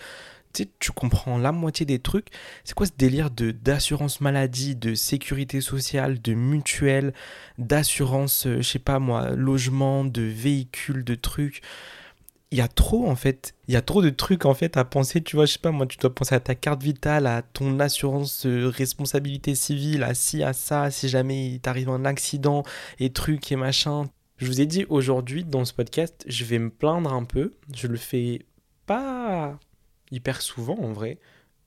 tu, 0.79 0.93
comprends 0.93 1.39
la 1.39 1.53
moitié 1.53 1.87
des 1.87 1.99
trucs. 1.99 2.29
C'est 2.65 2.75
quoi 2.75 2.87
ce 2.87 2.93
délire 2.97 3.31
de 3.31 3.51
d'assurance 3.51 4.21
maladie, 4.21 4.77
de 4.77 4.95
sécurité 4.95 5.61
sociale, 5.61 6.21
de 6.21 6.35
mutuelle, 6.35 7.13
d'assurance, 7.59 8.47
euh, 8.47 8.59
je 8.59 8.63
sais 8.63 8.79
pas 8.79 8.99
moi, 8.99 9.31
logement, 9.31 10.05
de 10.05 10.23
véhicules, 10.23 11.05
de 11.05 11.15
trucs? 11.15 11.63
Il 12.53 12.59
y 12.59 12.61
a 12.61 12.69
trop 12.69 13.09
en 13.09 13.17
fait, 13.17 13.55
il 13.69 13.75
y 13.75 13.77
a 13.77 13.83
trop 13.83 14.03
de 14.03 14.11
trucs 14.11 14.47
en 14.47 14.55
fait 14.55 14.77
à 14.77 14.85
penser, 14.85 15.21
tu 15.23 15.37
vois, 15.37 15.47
je 15.47 15.55
sais 15.55 15.59
pas 15.59 15.73
moi, 15.73 15.87
tu 15.87 15.99
dois 15.99 16.15
penser 16.15 16.35
à 16.35 16.41
ta 16.41 16.55
carte 16.55 16.83
vitale, 16.83 17.27
à 17.27 17.43
ton 17.43 17.81
assurance 17.81 18.47
euh, 18.47 18.69
responsabilité 18.69 19.55
civile, 19.55 20.05
à 20.05 20.15
ci, 20.15 20.43
à 20.43 20.53
ça, 20.53 20.91
si 20.91 21.09
jamais 21.09 21.49
il 21.49 21.61
t'arrive 21.61 21.91
un 21.91 22.05
accident 22.05 22.63
et 23.01 23.13
trucs 23.13 23.51
et 23.53 23.57
machin. 23.57 24.05
Je 24.39 24.47
vous 24.47 24.61
ai 24.61 24.67
dit 24.67 24.87
aujourd'hui 24.91 25.45
dans 25.45 25.65
ce 25.65 25.73
podcast, 25.73 26.25
je 26.29 26.45
vais 26.45 26.59
me 26.59 26.71
plaindre 26.71 27.13
un 27.13 27.25
peu, 27.25 27.55
je 27.75 27.89
le 27.89 27.97
fais 27.97 28.47
pas 28.87 29.59
hyper 30.11 30.43
souvent 30.43 30.79
en 30.79 30.93
vrai. 30.93 31.19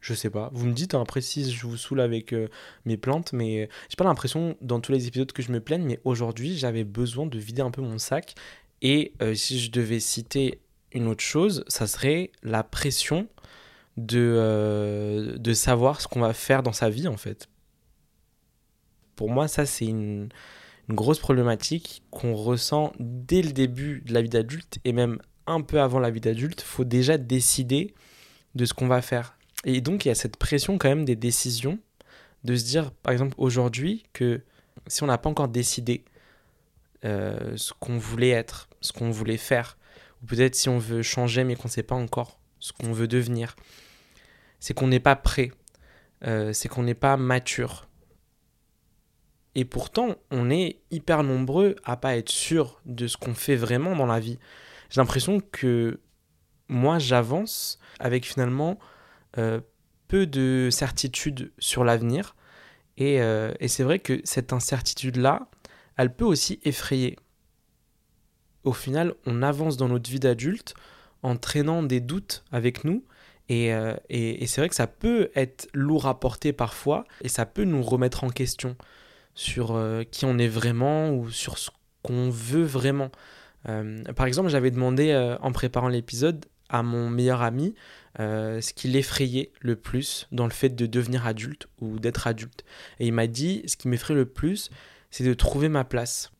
Je 0.02 0.14
sais 0.14 0.30
pas. 0.30 0.50
Vous 0.54 0.66
me 0.66 0.74
dites, 0.74 0.96
hein, 0.96 1.02
après 1.02 1.20
je 1.22 1.68
vous 1.68 1.76
saoule 1.76 2.00
avec 2.00 2.32
euh, 2.34 2.48
mes 2.86 2.96
plantes, 2.96 3.34
mais 3.34 3.70
j'ai 3.90 3.96
pas 3.98 4.06
l'impression 4.06 4.56
dans 4.62 4.80
tous 4.80 4.94
les 4.94 5.08
épisodes 5.08 5.32
que 5.32 5.42
je 5.42 5.52
me 5.52 5.60
plaigne, 5.60 5.84
mais 5.84 6.00
aujourd'hui 6.06 6.58
j'avais 6.58 6.86
besoin 6.86 7.26
de 7.26 7.38
vider 7.38 7.62
un 7.62 7.72
peu 7.72 7.82
mon 7.82 7.98
sac. 7.98 8.36
Et 8.82 9.14
euh, 9.22 9.36
si 9.36 9.60
je 9.60 9.72
devais 9.72 10.00
citer 10.00 10.62
une 10.94 11.08
autre 11.08 11.24
chose, 11.24 11.66
ça 11.68 11.86
serait 11.86 12.32
la 12.44 12.64
pression 12.64 13.28
de, 13.98 15.36
de 15.38 15.54
savoir 15.54 16.00
ce 16.00 16.08
qu'on 16.08 16.22
va 16.22 16.34
faire 16.34 16.64
dans 16.64 16.72
sa 16.72 16.90
vie 16.90 17.10
en 17.10 17.18
fait. 17.18 17.50
Pour 19.18 19.30
moi, 19.30 19.50
ça 19.50 19.66
c'est 19.66 19.86
une, 19.86 20.30
une 20.90 20.96
grosse 20.96 21.20
problématique 21.20 22.02
qu'on 22.10 22.34
ressent 22.34 22.94
dès 23.00 23.42
le 23.42 23.52
début 23.52 24.02
de 24.06 24.14
la 24.14 24.22
vie 24.22 24.30
d'adulte 24.30 24.80
et 24.86 24.92
même 24.92 25.20
un 25.46 25.62
peu 25.62 25.80
avant 25.80 26.00
la 26.00 26.10
vie 26.10 26.22
d'adulte. 26.22 26.62
Il 26.62 26.68
faut 26.68 26.84
déjà 26.84 27.18
décider 27.18 27.94
de 28.60 28.66
ce 28.66 28.74
qu'on 28.74 28.88
va 28.88 29.02
faire. 29.02 29.38
Et 29.64 29.82
donc, 29.82 30.06
il 30.06 30.10
y 30.10 30.12
a 30.12 30.16
cette 30.16 30.38
pression 30.38 30.78
quand 30.78 30.90
même 30.90 31.06
des 31.06 31.16
décisions 31.16 31.80
de 32.44 32.56
se 32.56 32.66
dire, 32.66 32.92
par 32.92 33.14
exemple, 33.14 33.36
aujourd'hui, 33.38 34.04
que 34.14 34.42
si 34.88 35.02
on 35.04 35.08
n'a 35.08 35.18
pas 35.18 35.30
encore 35.30 35.48
décidé 35.48 36.04
euh, 37.06 37.56
ce 37.56 37.72
qu'on 37.80 37.98
voulait 37.98 38.30
être, 38.30 38.70
ce 38.82 38.92
qu'on 38.92 39.12
voulait 39.12 39.38
faire, 39.38 39.78
ou 40.22 40.26
peut-être 40.26 40.56
si 40.56 40.68
on 40.68 40.78
veut 40.78 41.02
changer 41.02 41.44
mais 41.46 41.56
qu'on 41.56 41.70
ne 41.70 41.74
sait 41.74 41.84
pas 41.84 41.96
encore 41.96 42.38
ce 42.60 42.74
qu'on 42.74 42.92
veut 42.92 43.08
devenir, 43.08 43.56
c'est 44.60 44.74
qu'on 44.74 44.88
n'est 44.88 45.00
pas 45.00 45.16
prêt, 45.16 45.52
euh, 46.26 46.52
c'est 46.52 46.68
qu'on 46.68 46.84
n'est 46.84 46.94
pas 46.94 47.16
mature. 47.16 47.88
Et 49.56 49.64
pourtant, 49.64 50.16
on 50.32 50.50
est 50.50 50.80
hyper 50.92 51.24
nombreux 51.24 51.78
à 51.86 51.96
pas 51.96 52.18
être 52.18 52.30
sûr 52.30 52.82
de 52.86 53.08
ce 53.08 53.16
qu'on 53.16 53.34
fait 53.34 53.56
vraiment 53.56 53.96
dans 53.96 54.06
la 54.06 54.20
vie. 54.20 54.38
J'ai 54.90 55.00
l'impression 55.00 55.40
que 55.40 56.00
moi, 56.70 57.00
j'avance 57.00 57.80
avec 58.00 58.26
finalement 58.26 58.80
euh, 59.38 59.60
peu 60.08 60.26
de 60.26 60.70
certitude 60.72 61.52
sur 61.60 61.84
l'avenir. 61.84 62.36
Et, 62.98 63.22
euh, 63.22 63.54
et 63.60 63.68
c'est 63.68 63.84
vrai 63.84 64.00
que 64.00 64.22
cette 64.24 64.54
incertitude-là, 64.54 65.48
elle 65.98 66.16
peut 66.16 66.26
aussi 66.26 66.60
effrayer. 66.64 67.18
Au 68.64 68.74
final, 68.74 69.16
on 69.26 69.42
avance 69.42 69.78
dans 69.78 69.88
notre 69.88 70.10
vie 70.10 70.20
d'adulte 70.20 70.74
en 71.24 71.36
traînant 71.36 71.84
des 71.84 72.00
doutes 72.00 72.44
avec 72.52 72.84
nous. 72.84 73.04
Et, 73.50 73.74
euh, 73.74 73.96
et, 74.10 74.44
et 74.44 74.48
c'est 74.48 74.62
vrai 74.62 74.70
que 74.70 74.76
ça 74.76 74.88
peut 74.88 75.32
être 75.36 75.68
lourd 75.74 76.08
à 76.08 76.20
porter 76.20 76.54
parfois, 76.54 77.06
et 77.22 77.30
ça 77.30 77.48
peut 77.48 77.64
nous 77.64 77.82
remettre 77.82 78.24
en 78.24 78.30
question 78.30 78.76
sur 79.34 79.80
qui 80.12 80.26
on 80.26 80.38
est 80.38 80.50
vraiment 80.50 81.12
ou 81.12 81.30
sur 81.30 81.58
ce 81.58 81.70
qu'on 82.04 82.30
veut 82.30 82.64
vraiment. 82.64 83.10
par 83.64 84.26
exemple, 84.26 84.50
j'avais 84.50 84.70
demandé 84.70 85.16
en 85.42 85.52
préparant 85.54 85.88
l'épisode 85.88 86.46
à 86.70 86.84
mon 86.84 87.10
meilleur 87.10 87.42
ami 87.42 87.76
euh, 88.20 88.60
ce 88.60 88.74
qui 88.74 88.88
l'effrayait 88.88 89.52
le 89.62 89.76
plus 89.76 90.28
dans 90.32 90.46
le 90.46 90.52
fait 90.52 90.70
de 90.70 90.86
devenir 90.86 91.28
adulte 91.28 91.68
ou 91.80 92.00
d'être 92.00 92.28
adulte. 92.28 92.66
Et 93.00 93.08
il 93.08 93.14
m'a 93.14 93.28
dit, 93.28 93.64
ce 93.68 93.78
qui 93.78 93.88
m'effraie 93.88 94.16
le 94.16 94.26
plus, 94.26 94.72
c'est 95.12 95.24
de 95.24 95.34
trouver 95.34 95.70
ma 95.70 95.84
place. 95.84 96.32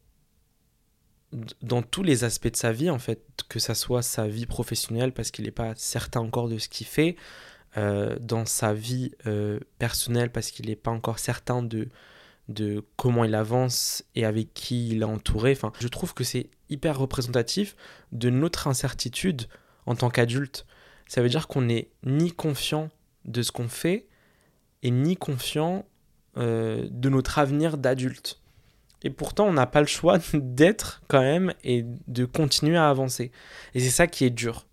Dans 1.62 1.84
tous 1.84 2.02
les 2.02 2.24
aspects 2.24 2.52
de 2.52 2.56
sa 2.56 2.72
vie, 2.72 2.90
en 2.90 2.98
fait, 2.98 3.22
que 3.50 3.60
ça 3.60 3.76
soit 3.76 4.02
sa 4.02 4.28
vie 4.28 4.48
professionnelle, 4.48 5.14
parce 5.14 5.30
qu'il 5.30 5.46
n'est 5.46 5.52
pas 5.52 5.74
certain 5.76 6.22
encore 6.22 6.50
de 6.50 6.58
ce 6.58 6.70
qu'il 6.70 6.88
fait, 6.88 7.16
euh, 7.78 8.18
dans 8.20 8.46
sa 8.46 8.74
vie 8.74 9.12
euh, 9.28 9.60
personnelle, 9.78 10.32
parce 10.32 10.50
qu'il 10.50 10.66
n'est 10.68 10.76
pas 10.76 10.92
encore 10.92 11.20
certain 11.20 11.62
de, 11.62 11.88
de 12.48 12.84
comment 12.96 13.24
il 13.24 13.36
avance 13.36 14.04
et 14.16 14.26
avec 14.26 14.56
qui 14.56 14.90
il 14.90 15.02
est 15.02 15.06
entouré. 15.06 15.52
Enfin, 15.52 15.72
je 15.80 15.88
trouve 15.88 16.16
que 16.16 16.24
c'est 16.24 16.50
hyper 16.70 16.98
représentatif 16.98 17.76
de 18.12 18.32
notre 18.32 18.68
incertitude 18.68 19.48
en 19.90 19.96
tant 19.96 20.10
qu'adulte. 20.12 20.66
Ça 21.08 21.22
veut 21.24 21.30
dire 21.30 21.48
qu'on 21.48 21.64
n'est 21.64 21.90
ni 22.04 22.32
confiant 22.32 22.90
de 23.26 23.42
ce 23.42 23.52
qu'on 23.52 23.68
fait 23.68 24.08
et 24.84 24.92
ni 24.92 25.18
confiant 25.18 25.86
euh, 26.38 26.88
de 26.92 27.10
notre 27.10 27.40
avenir 27.40 27.78
d'adulte. 27.78 28.40
Et 29.02 29.10
pourtant, 29.10 29.48
on 29.48 29.54
n'a 29.54 29.66
pas 29.66 29.82
le 29.82 29.88
choix 29.88 30.20
d'être 30.34 31.02
quand 31.08 31.22
même 31.22 31.54
et 31.64 31.86
de 32.08 32.26
continuer 32.26 32.78
à 32.78 32.88
avancer. 32.88 33.32
Et 33.74 33.80
c'est 33.80 33.90
ça 33.90 34.06
qui 34.06 34.26
est 34.26 34.30
dur. 34.30 34.68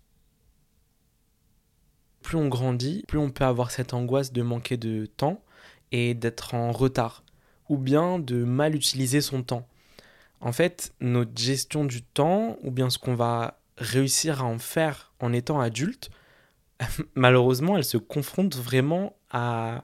Plus 2.21 2.37
on 2.37 2.47
grandit, 2.47 3.03
plus 3.07 3.17
on 3.17 3.31
peut 3.31 3.45
avoir 3.45 3.71
cette 3.71 3.95
angoisse 3.95 4.31
de 4.31 4.43
manquer 4.43 4.77
de 4.77 5.07
temps 5.07 5.41
et 5.91 6.13
d'être 6.13 6.53
en 6.53 6.71
retard, 6.71 7.23
ou 7.69 7.77
bien 7.77 8.19
de 8.19 8.43
mal 8.43 8.75
utiliser 8.75 9.21
son 9.21 9.41
temps. 9.41 9.67
En 10.41 10.51
fait, 10.51 10.93
notre 11.01 11.35
gestion 11.35 11.85
du 11.85 12.03
temps, 12.03 12.57
ou 12.61 12.69
bien 12.69 12.91
ce 12.91 12.99
qu'on 12.99 13.15
va 13.15 13.56
réussir 13.77 14.41
à 14.41 14.45
en 14.45 14.59
faire 14.59 15.13
en 15.19 15.33
étant 15.33 15.59
adulte, 15.59 16.09
malheureusement, 17.15 17.77
elle 17.77 17.83
se 17.83 17.97
confronte 17.97 18.55
vraiment 18.55 19.15
à 19.29 19.83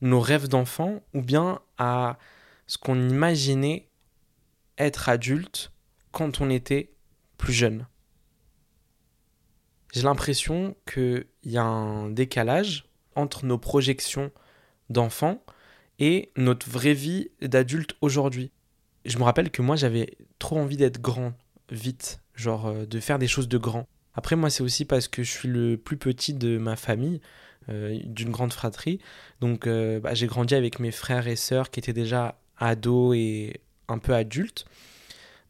nos 0.00 0.20
rêves 0.20 0.48
d'enfant 0.48 1.02
ou 1.14 1.22
bien 1.22 1.60
à 1.78 2.18
ce 2.66 2.78
qu'on 2.78 3.08
imaginait 3.08 3.88
être 4.76 5.08
adulte 5.08 5.72
quand 6.12 6.40
on 6.40 6.50
était 6.50 6.92
plus 7.36 7.52
jeune. 7.52 7.86
J'ai 9.92 10.02
l'impression 10.02 10.76
qu'il 10.90 11.26
y 11.44 11.56
a 11.56 11.64
un 11.64 12.10
décalage 12.10 12.86
entre 13.14 13.46
nos 13.46 13.58
projections 13.58 14.30
d'enfant 14.90 15.42
et 15.98 16.30
notre 16.36 16.68
vraie 16.68 16.94
vie 16.94 17.30
d'adulte 17.40 17.96
aujourd'hui. 18.00 18.52
Je 19.04 19.18
me 19.18 19.24
rappelle 19.24 19.50
que 19.50 19.62
moi 19.62 19.76
j'avais 19.76 20.16
trop 20.38 20.58
envie 20.58 20.76
d'être 20.76 21.00
grand 21.00 21.32
vite 21.70 22.20
genre 22.38 22.66
euh, 22.66 22.86
de 22.86 23.00
faire 23.00 23.18
des 23.18 23.26
choses 23.26 23.48
de 23.48 23.58
grand. 23.58 23.86
Après, 24.14 24.36
moi, 24.36 24.50
c'est 24.50 24.62
aussi 24.62 24.84
parce 24.84 25.08
que 25.08 25.22
je 25.22 25.30
suis 25.30 25.48
le 25.48 25.76
plus 25.76 25.96
petit 25.96 26.34
de 26.34 26.58
ma 26.58 26.76
famille, 26.76 27.20
euh, 27.68 27.98
d'une 28.04 28.30
grande 28.30 28.52
fratrie. 28.52 29.00
Donc, 29.40 29.66
euh, 29.66 30.00
bah, 30.00 30.14
j'ai 30.14 30.26
grandi 30.26 30.54
avec 30.54 30.80
mes 30.80 30.90
frères 30.90 31.28
et 31.28 31.36
sœurs 31.36 31.70
qui 31.70 31.80
étaient 31.80 31.92
déjà 31.92 32.40
ados 32.56 33.16
et 33.16 33.60
un 33.88 33.98
peu 33.98 34.14
adultes. 34.14 34.64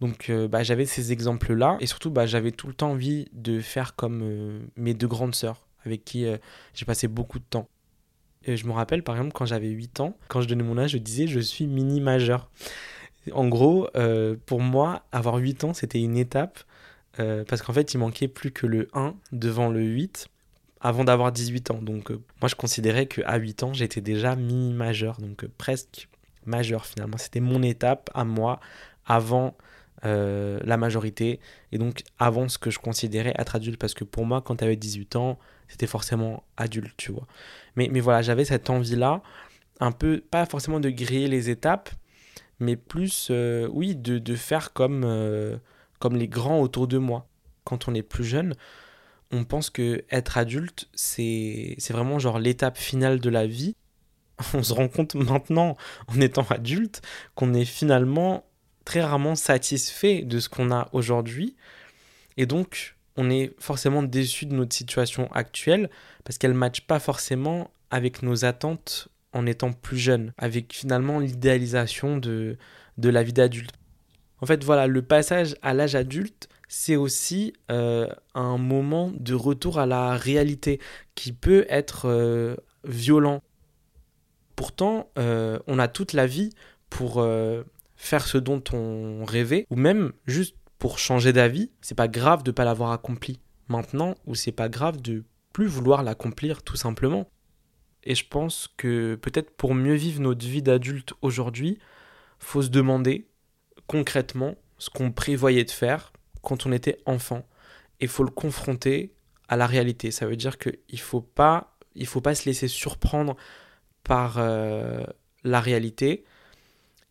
Donc, 0.00 0.30
bah, 0.30 0.62
j'avais 0.62 0.86
ces 0.86 1.10
exemples-là. 1.10 1.76
Et 1.80 1.86
surtout, 1.86 2.10
bah, 2.10 2.24
j'avais 2.26 2.52
tout 2.52 2.68
le 2.68 2.74
temps 2.74 2.92
envie 2.92 3.26
de 3.32 3.60
faire 3.60 3.96
comme 3.96 4.60
mes 4.76 4.94
deux 4.94 5.08
grandes 5.08 5.34
sœurs, 5.34 5.66
avec 5.84 6.04
qui 6.04 6.24
j'ai 6.72 6.84
passé 6.84 7.08
beaucoup 7.08 7.40
de 7.40 7.44
temps. 7.44 7.68
Et 8.44 8.56
je 8.56 8.64
me 8.68 8.72
rappelle, 8.72 9.02
par 9.02 9.16
exemple, 9.16 9.32
quand 9.32 9.44
j'avais 9.44 9.70
8 9.70 9.98
ans, 9.98 10.16
quand 10.28 10.40
je 10.40 10.46
donnais 10.46 10.62
mon 10.62 10.78
âge, 10.78 10.92
je 10.92 10.98
disais 10.98 11.26
je 11.26 11.40
suis 11.40 11.66
mini 11.66 12.00
majeur. 12.00 12.48
En 13.32 13.48
gros, 13.48 13.88
pour 14.46 14.60
moi, 14.60 15.02
avoir 15.10 15.34
8 15.34 15.64
ans, 15.64 15.74
c'était 15.74 16.00
une 16.00 16.16
étape 16.16 16.60
euh, 17.20 17.44
parce 17.46 17.62
qu'en 17.62 17.72
fait, 17.72 17.94
il 17.94 17.98
manquait 17.98 18.28
plus 18.28 18.50
que 18.50 18.66
le 18.66 18.88
1 18.94 19.14
devant 19.32 19.68
le 19.68 19.82
8 19.82 20.28
avant 20.80 21.04
d'avoir 21.04 21.32
18 21.32 21.72
ans. 21.72 21.82
Donc, 21.82 22.10
euh, 22.10 22.22
moi, 22.40 22.48
je 22.48 22.54
considérais 22.54 23.06
qu'à 23.06 23.36
8 23.36 23.62
ans, 23.64 23.72
j'étais 23.72 24.00
déjà 24.00 24.36
mi-majeur, 24.36 25.20
donc 25.20 25.44
euh, 25.44 25.50
presque 25.58 26.08
majeur 26.46 26.86
finalement. 26.86 27.18
C'était 27.18 27.40
mon 27.40 27.62
étape 27.62 28.10
à 28.14 28.24
moi 28.24 28.60
avant 29.06 29.56
la 30.04 30.76
majorité 30.76 31.40
et 31.72 31.78
donc 31.78 32.04
avant 32.20 32.48
ce 32.48 32.56
que 32.56 32.70
je 32.70 32.78
considérais 32.78 33.34
être 33.36 33.56
adulte. 33.56 33.80
Parce 33.80 33.94
que 33.94 34.04
pour 34.04 34.24
moi, 34.24 34.40
quand 34.40 34.54
tu 34.54 34.64
avais 34.64 34.76
18 34.76 35.16
ans, 35.16 35.40
c'était 35.66 35.88
forcément 35.88 36.44
adulte, 36.56 36.94
tu 36.96 37.10
vois. 37.10 37.26
Mais, 37.74 37.88
mais 37.90 37.98
voilà, 37.98 38.22
j'avais 38.22 38.44
cette 38.44 38.70
envie-là, 38.70 39.22
un 39.80 39.90
peu, 39.90 40.22
pas 40.30 40.46
forcément 40.46 40.78
de 40.78 40.88
griller 40.88 41.26
les 41.26 41.50
étapes, 41.50 41.90
mais 42.60 42.76
plus, 42.76 43.32
oui, 43.72 43.96
de, 43.96 44.20
de, 44.20 44.36
faire 44.36 44.72
comme 44.72 45.04
comme 45.98 46.16
les 46.16 46.28
grands 46.28 46.60
autour 46.60 46.88
de 46.88 46.98
moi. 46.98 47.26
Quand 47.64 47.88
on 47.88 47.94
est 47.94 48.02
plus 48.02 48.24
jeune, 48.24 48.54
on 49.30 49.44
pense 49.44 49.70
que 49.70 50.04
être 50.10 50.38
adulte, 50.38 50.88
c'est 50.94 51.76
vraiment 51.90 52.18
genre 52.18 52.38
l'étape 52.38 52.78
finale 52.78 53.20
de 53.20 53.30
la 53.30 53.46
vie. 53.46 53.76
On 54.54 54.62
se 54.62 54.72
rend 54.72 54.88
compte 54.88 55.14
maintenant, 55.14 55.76
en 56.06 56.20
étant 56.20 56.46
adulte, 56.48 57.02
qu'on 57.34 57.54
est 57.54 57.64
finalement 57.64 58.44
très 58.84 59.02
rarement 59.02 59.34
satisfait 59.34 60.22
de 60.22 60.38
ce 60.38 60.48
qu'on 60.48 60.70
a 60.70 60.88
aujourd'hui. 60.92 61.56
Et 62.36 62.46
donc, 62.46 62.96
on 63.16 63.28
est 63.30 63.52
forcément 63.58 64.02
déçu 64.02 64.46
de 64.46 64.54
notre 64.54 64.74
situation 64.74 65.30
actuelle 65.32 65.90
parce 66.24 66.38
qu'elle 66.38 66.52
ne 66.52 66.56
matche 66.56 66.82
pas 66.82 67.00
forcément 67.00 67.70
avec 67.90 68.22
nos 68.22 68.44
attentes 68.44 69.08
en 69.32 69.44
étant 69.44 69.72
plus 69.72 69.98
jeune, 69.98 70.32
avec 70.38 70.72
finalement 70.72 71.18
l'idéalisation 71.18 72.16
de, 72.16 72.56
de 72.96 73.08
la 73.08 73.22
vie 73.22 73.32
d'adulte. 73.32 73.74
En 74.40 74.46
fait, 74.46 74.64
voilà, 74.64 74.86
le 74.86 75.02
passage 75.02 75.56
à 75.62 75.74
l'âge 75.74 75.94
adulte, 75.94 76.48
c'est 76.68 76.96
aussi 76.96 77.54
euh, 77.70 78.08
un 78.34 78.58
moment 78.58 79.10
de 79.18 79.34
retour 79.34 79.78
à 79.78 79.86
la 79.86 80.16
réalité 80.16 80.80
qui 81.14 81.32
peut 81.32 81.66
être 81.68 82.06
euh, 82.06 82.56
violent. 82.84 83.42
Pourtant, 84.54 85.10
euh, 85.18 85.58
on 85.66 85.78
a 85.78 85.88
toute 85.88 86.12
la 86.12 86.26
vie 86.26 86.50
pour 86.90 87.22
faire 87.96 88.26
ce 88.26 88.38
dont 88.38 88.62
on 88.72 89.24
rêvait, 89.26 89.66
ou 89.68 89.76
même 89.76 90.12
juste 90.26 90.56
pour 90.78 90.98
changer 90.98 91.34
d'avis. 91.34 91.70
C'est 91.82 91.94
pas 91.94 92.08
grave 92.08 92.42
de 92.42 92.50
ne 92.50 92.54
pas 92.54 92.64
l'avoir 92.64 92.92
accompli 92.92 93.40
maintenant, 93.68 94.14
ou 94.26 94.34
c'est 94.34 94.52
pas 94.52 94.70
grave 94.70 95.02
de 95.02 95.24
plus 95.52 95.66
vouloir 95.66 96.02
l'accomplir 96.02 96.62
tout 96.62 96.76
simplement. 96.76 97.28
Et 98.04 98.14
je 98.14 98.26
pense 98.26 98.70
que 98.78 99.16
peut-être 99.16 99.50
pour 99.50 99.74
mieux 99.74 99.94
vivre 99.94 100.22
notre 100.22 100.46
vie 100.46 100.62
d'adulte 100.62 101.12
aujourd'hui, 101.20 101.78
faut 102.38 102.62
se 102.62 102.68
demander 102.68 103.26
concrètement 103.88 104.54
ce 104.78 104.90
qu'on 104.90 105.10
prévoyait 105.10 105.64
de 105.64 105.70
faire 105.72 106.12
quand 106.42 106.66
on 106.66 106.72
était 106.72 106.98
enfant. 107.04 107.44
Et 108.00 108.04
il 108.04 108.08
faut 108.08 108.22
le 108.22 108.30
confronter 108.30 109.12
à 109.48 109.56
la 109.56 109.66
réalité. 109.66 110.12
Ça 110.12 110.26
veut 110.26 110.36
dire 110.36 110.58
qu'il 110.58 110.78
ne 110.92 110.98
faut 110.98 111.20
pas, 111.20 111.76
faut 112.04 112.20
pas 112.20 112.36
se 112.36 112.44
laisser 112.44 112.68
surprendre 112.68 113.36
par 114.04 114.36
euh, 114.38 115.02
la 115.42 115.60
réalité. 115.60 116.24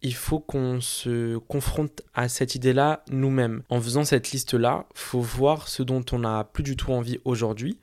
Il 0.01 0.13
faut 0.13 0.39
qu'on 0.39 0.79
se 0.79 1.37
confronte 1.37 2.03
à 2.13 2.29
cette 2.29 2.55
idée-là 2.55 3.03
nous-mêmes. 3.09 3.63
En 3.69 3.81
faisant 3.81 4.05
cette 4.05 4.31
liste-là, 4.31 4.85
faut 4.93 5.19
voir 5.19 5.67
ce 5.67 5.83
dont 5.83 6.05
on 6.11 6.19
n'a 6.19 6.43
plus 6.45 6.63
du 6.63 6.77
tout 6.77 6.93
envie 6.93 7.19
aujourd'hui. 7.25 7.79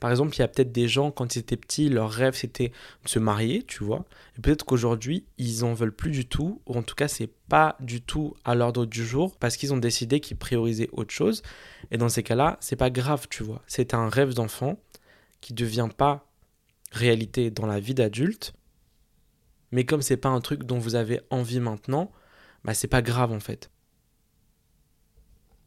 Par 0.00 0.10
exemple, 0.10 0.34
il 0.36 0.38
y 0.38 0.42
a 0.42 0.48
peut-être 0.48 0.70
des 0.70 0.86
gens, 0.86 1.10
quand 1.10 1.34
ils 1.34 1.40
étaient 1.40 1.56
petits, 1.56 1.88
leur 1.88 2.10
rêve 2.10 2.34
c'était 2.34 2.72
de 3.04 3.08
se 3.08 3.18
marier, 3.18 3.64
tu 3.64 3.82
vois. 3.82 4.04
Et 4.36 4.40
peut-être 4.40 4.64
qu'aujourd'hui, 4.64 5.24
ils 5.38 5.64
en 5.64 5.74
veulent 5.74 5.94
plus 5.94 6.10
du 6.10 6.26
tout, 6.26 6.60
ou 6.66 6.76
en 6.76 6.82
tout 6.82 6.94
cas, 6.94 7.08
c'est 7.08 7.30
pas 7.48 7.76
du 7.80 8.00
tout 8.00 8.34
à 8.44 8.54
l'ordre 8.54 8.86
du 8.86 9.04
jour, 9.04 9.36
parce 9.36 9.56
qu'ils 9.56 9.74
ont 9.74 9.78
décidé 9.78 10.20
qu'ils 10.20 10.36
priorisaient 10.36 10.88
autre 10.92 11.12
chose. 11.12 11.42
Et 11.90 11.98
dans 11.98 12.08
ces 12.08 12.22
cas-là, 12.22 12.58
c'est 12.60 12.76
pas 12.76 12.90
grave, 12.90 13.26
tu 13.28 13.42
vois. 13.42 13.62
C'est 13.66 13.92
un 13.92 14.08
rêve 14.08 14.34
d'enfant 14.34 14.78
qui 15.40 15.52
devient 15.52 15.88
pas 15.96 16.28
réalité 16.92 17.50
dans 17.50 17.66
la 17.66 17.80
vie 17.80 17.94
d'adulte. 17.94 18.54
Mais 19.72 19.84
comme 19.84 20.02
c'est 20.02 20.16
pas 20.16 20.28
un 20.28 20.40
truc 20.40 20.64
dont 20.64 20.78
vous 20.78 20.94
avez 20.94 21.20
envie 21.30 21.60
maintenant, 21.60 22.10
bah 22.64 22.74
c'est 22.74 22.88
pas 22.88 23.02
grave 23.02 23.32
en 23.32 23.40
fait. 23.40 23.70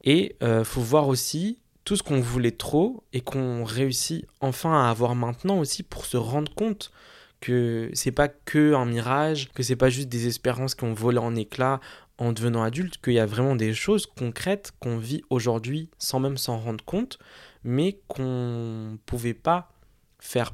Et 0.04 0.36
euh, 0.42 0.64
faut 0.64 0.82
voir 0.82 1.08
aussi 1.08 1.60
tout 1.84 1.96
ce 1.96 2.04
qu'on 2.04 2.20
voulait 2.20 2.52
trop 2.52 3.04
et 3.14 3.22
qu'on 3.22 3.64
réussit 3.64 4.26
enfin 4.40 4.86
à 4.86 4.90
avoir 4.90 5.16
maintenant 5.16 5.60
aussi 5.60 5.84
pour 5.84 6.06
se 6.06 6.18
rendre 6.18 6.54
compte 6.54 6.92
que 7.40 7.90
c'est 7.94 8.12
pas 8.12 8.28
que 8.28 8.74
un 8.76 8.86
mirage, 8.86 9.50
que 9.54 9.64
c'est 9.64 9.76
pas 9.76 9.90
juste 9.90 10.10
des 10.10 10.28
espérances 10.28 10.76
qui 10.76 10.84
ont 10.84 10.94
volé 10.94 11.18
en 11.18 11.36
éclats 11.36 11.80
en 12.20 12.34
devenant 12.34 12.62
adulte, 12.62 13.02
qu'il 13.02 13.14
y 13.14 13.20
a 13.20 13.26
vraiment 13.26 13.56
des 13.56 13.74
choses 13.74 14.06
concrètes 14.06 14.74
qu'on 14.80 15.00
vit 15.00 15.24
aujourd'hui 15.32 15.90
sans 15.98 16.20
même 16.20 16.38
s'en 16.38 16.60
rendre 16.60 16.86
compte, 16.86 17.18
mais 17.64 18.00
qu'on 18.08 19.00
pouvait 19.08 19.34
pas 19.34 19.72
faire 20.20 20.54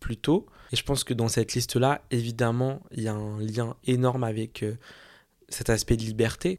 plus 0.00 0.16
tôt. 0.16 0.46
Et 0.72 0.76
je 0.76 0.82
pense 0.82 1.04
que 1.04 1.14
dans 1.14 1.28
cette 1.28 1.54
liste-là, 1.54 2.02
évidemment, 2.10 2.82
il 2.90 3.04
y 3.04 3.08
a 3.08 3.14
un 3.14 3.38
lien 3.38 3.76
énorme 3.84 4.24
avec 4.24 4.64
euh, 4.64 4.76
cet 5.48 5.70
aspect 5.70 5.96
de 5.96 6.02
liberté. 6.02 6.58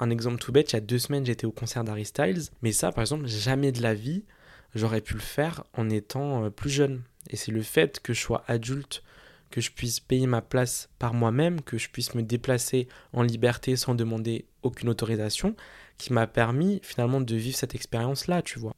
Un 0.00 0.10
exemple 0.10 0.38
tout 0.38 0.52
bête, 0.52 0.72
il 0.72 0.76
y 0.76 0.78
a 0.78 0.80
deux 0.80 0.98
semaines, 0.98 1.24
j'étais 1.24 1.46
au 1.46 1.52
concert 1.52 1.84
d'Harry 1.84 2.04
Styles, 2.04 2.42
mais 2.62 2.72
ça, 2.72 2.90
par 2.90 3.02
exemple, 3.02 3.26
jamais 3.26 3.70
de 3.70 3.80
la 3.80 3.94
vie, 3.94 4.24
j'aurais 4.74 5.00
pu 5.00 5.14
le 5.14 5.20
faire 5.20 5.64
en 5.74 5.88
étant 5.88 6.44
euh, 6.44 6.50
plus 6.50 6.70
jeune. 6.70 7.02
Et 7.30 7.36
c'est 7.36 7.52
le 7.52 7.62
fait 7.62 8.00
que 8.00 8.12
je 8.12 8.20
sois 8.20 8.44
adulte, 8.48 9.02
que 9.50 9.60
je 9.60 9.70
puisse 9.70 10.00
payer 10.00 10.26
ma 10.26 10.42
place 10.42 10.88
par 10.98 11.14
moi-même, 11.14 11.60
que 11.60 11.78
je 11.78 11.88
puisse 11.88 12.14
me 12.14 12.22
déplacer 12.22 12.88
en 13.12 13.22
liberté 13.22 13.76
sans 13.76 13.94
demander 13.94 14.46
aucune 14.62 14.88
autorisation, 14.88 15.54
qui 15.96 16.12
m'a 16.12 16.26
permis 16.26 16.80
finalement 16.82 17.20
de 17.20 17.36
vivre 17.36 17.56
cette 17.56 17.74
expérience-là, 17.74 18.42
tu 18.42 18.58
vois. 18.58 18.74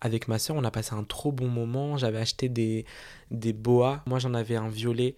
Avec 0.00 0.26
ma 0.26 0.40
soeur, 0.40 0.56
on 0.56 0.64
a 0.64 0.72
passé 0.72 0.94
un 0.94 1.04
trop 1.04 1.30
bon 1.30 1.46
moment. 1.46 1.96
J'avais 1.96 2.18
acheté 2.18 2.48
des, 2.48 2.84
des 3.30 3.52
boas. 3.52 4.02
Moi, 4.06 4.18
j'en 4.18 4.34
avais 4.34 4.56
un 4.56 4.68
violet. 4.68 5.14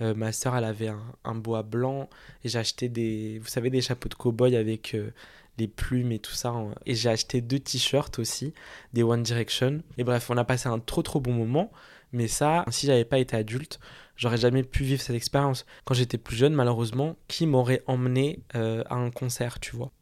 Euh, 0.00 0.14
ma 0.14 0.32
soeur, 0.32 0.56
elle 0.56 0.64
avait 0.64 0.92
un, 1.24 1.34
bois 1.34 1.62
blanc. 1.62 2.08
Et 2.44 2.48
j'ai 2.48 2.58
acheté 2.58 2.88
des, 2.88 3.38
vous 3.38 3.48
savez, 3.48 3.70
des 3.70 3.80
chapeaux 3.80 4.08
de 4.08 4.14
cow-boy 4.14 4.56
avec 4.56 4.94
euh, 4.94 5.10
les 5.58 5.68
plumes 5.68 6.12
et 6.12 6.18
tout 6.18 6.32
ça. 6.32 6.54
Et 6.84 6.94
j'ai 6.94 7.08
acheté 7.08 7.40
deux 7.40 7.58
t-shirts 7.58 8.18
aussi, 8.18 8.52
des 8.92 9.02
One 9.02 9.22
Direction. 9.22 9.82
Et 9.98 10.04
bref, 10.04 10.30
on 10.30 10.36
a 10.36 10.44
passé 10.44 10.68
un 10.68 10.78
trop 10.78 11.02
trop 11.02 11.20
bon 11.20 11.32
moment. 11.32 11.70
Mais 12.12 12.28
ça, 12.28 12.64
si 12.70 12.86
j'avais 12.86 13.04
pas 13.04 13.18
été 13.18 13.36
adulte, 13.36 13.80
j'aurais 14.16 14.38
jamais 14.38 14.62
pu 14.62 14.84
vivre 14.84 15.02
cette 15.02 15.16
expérience. 15.16 15.66
Quand 15.84 15.94
j'étais 15.94 16.18
plus 16.18 16.36
jeune, 16.36 16.54
malheureusement, 16.54 17.16
qui 17.28 17.46
m'aurait 17.46 17.82
emmené 17.86 18.40
euh, 18.54 18.84
à 18.88 18.94
un 18.96 19.10
concert, 19.10 19.60
tu 19.60 19.76
vois? 19.76 19.92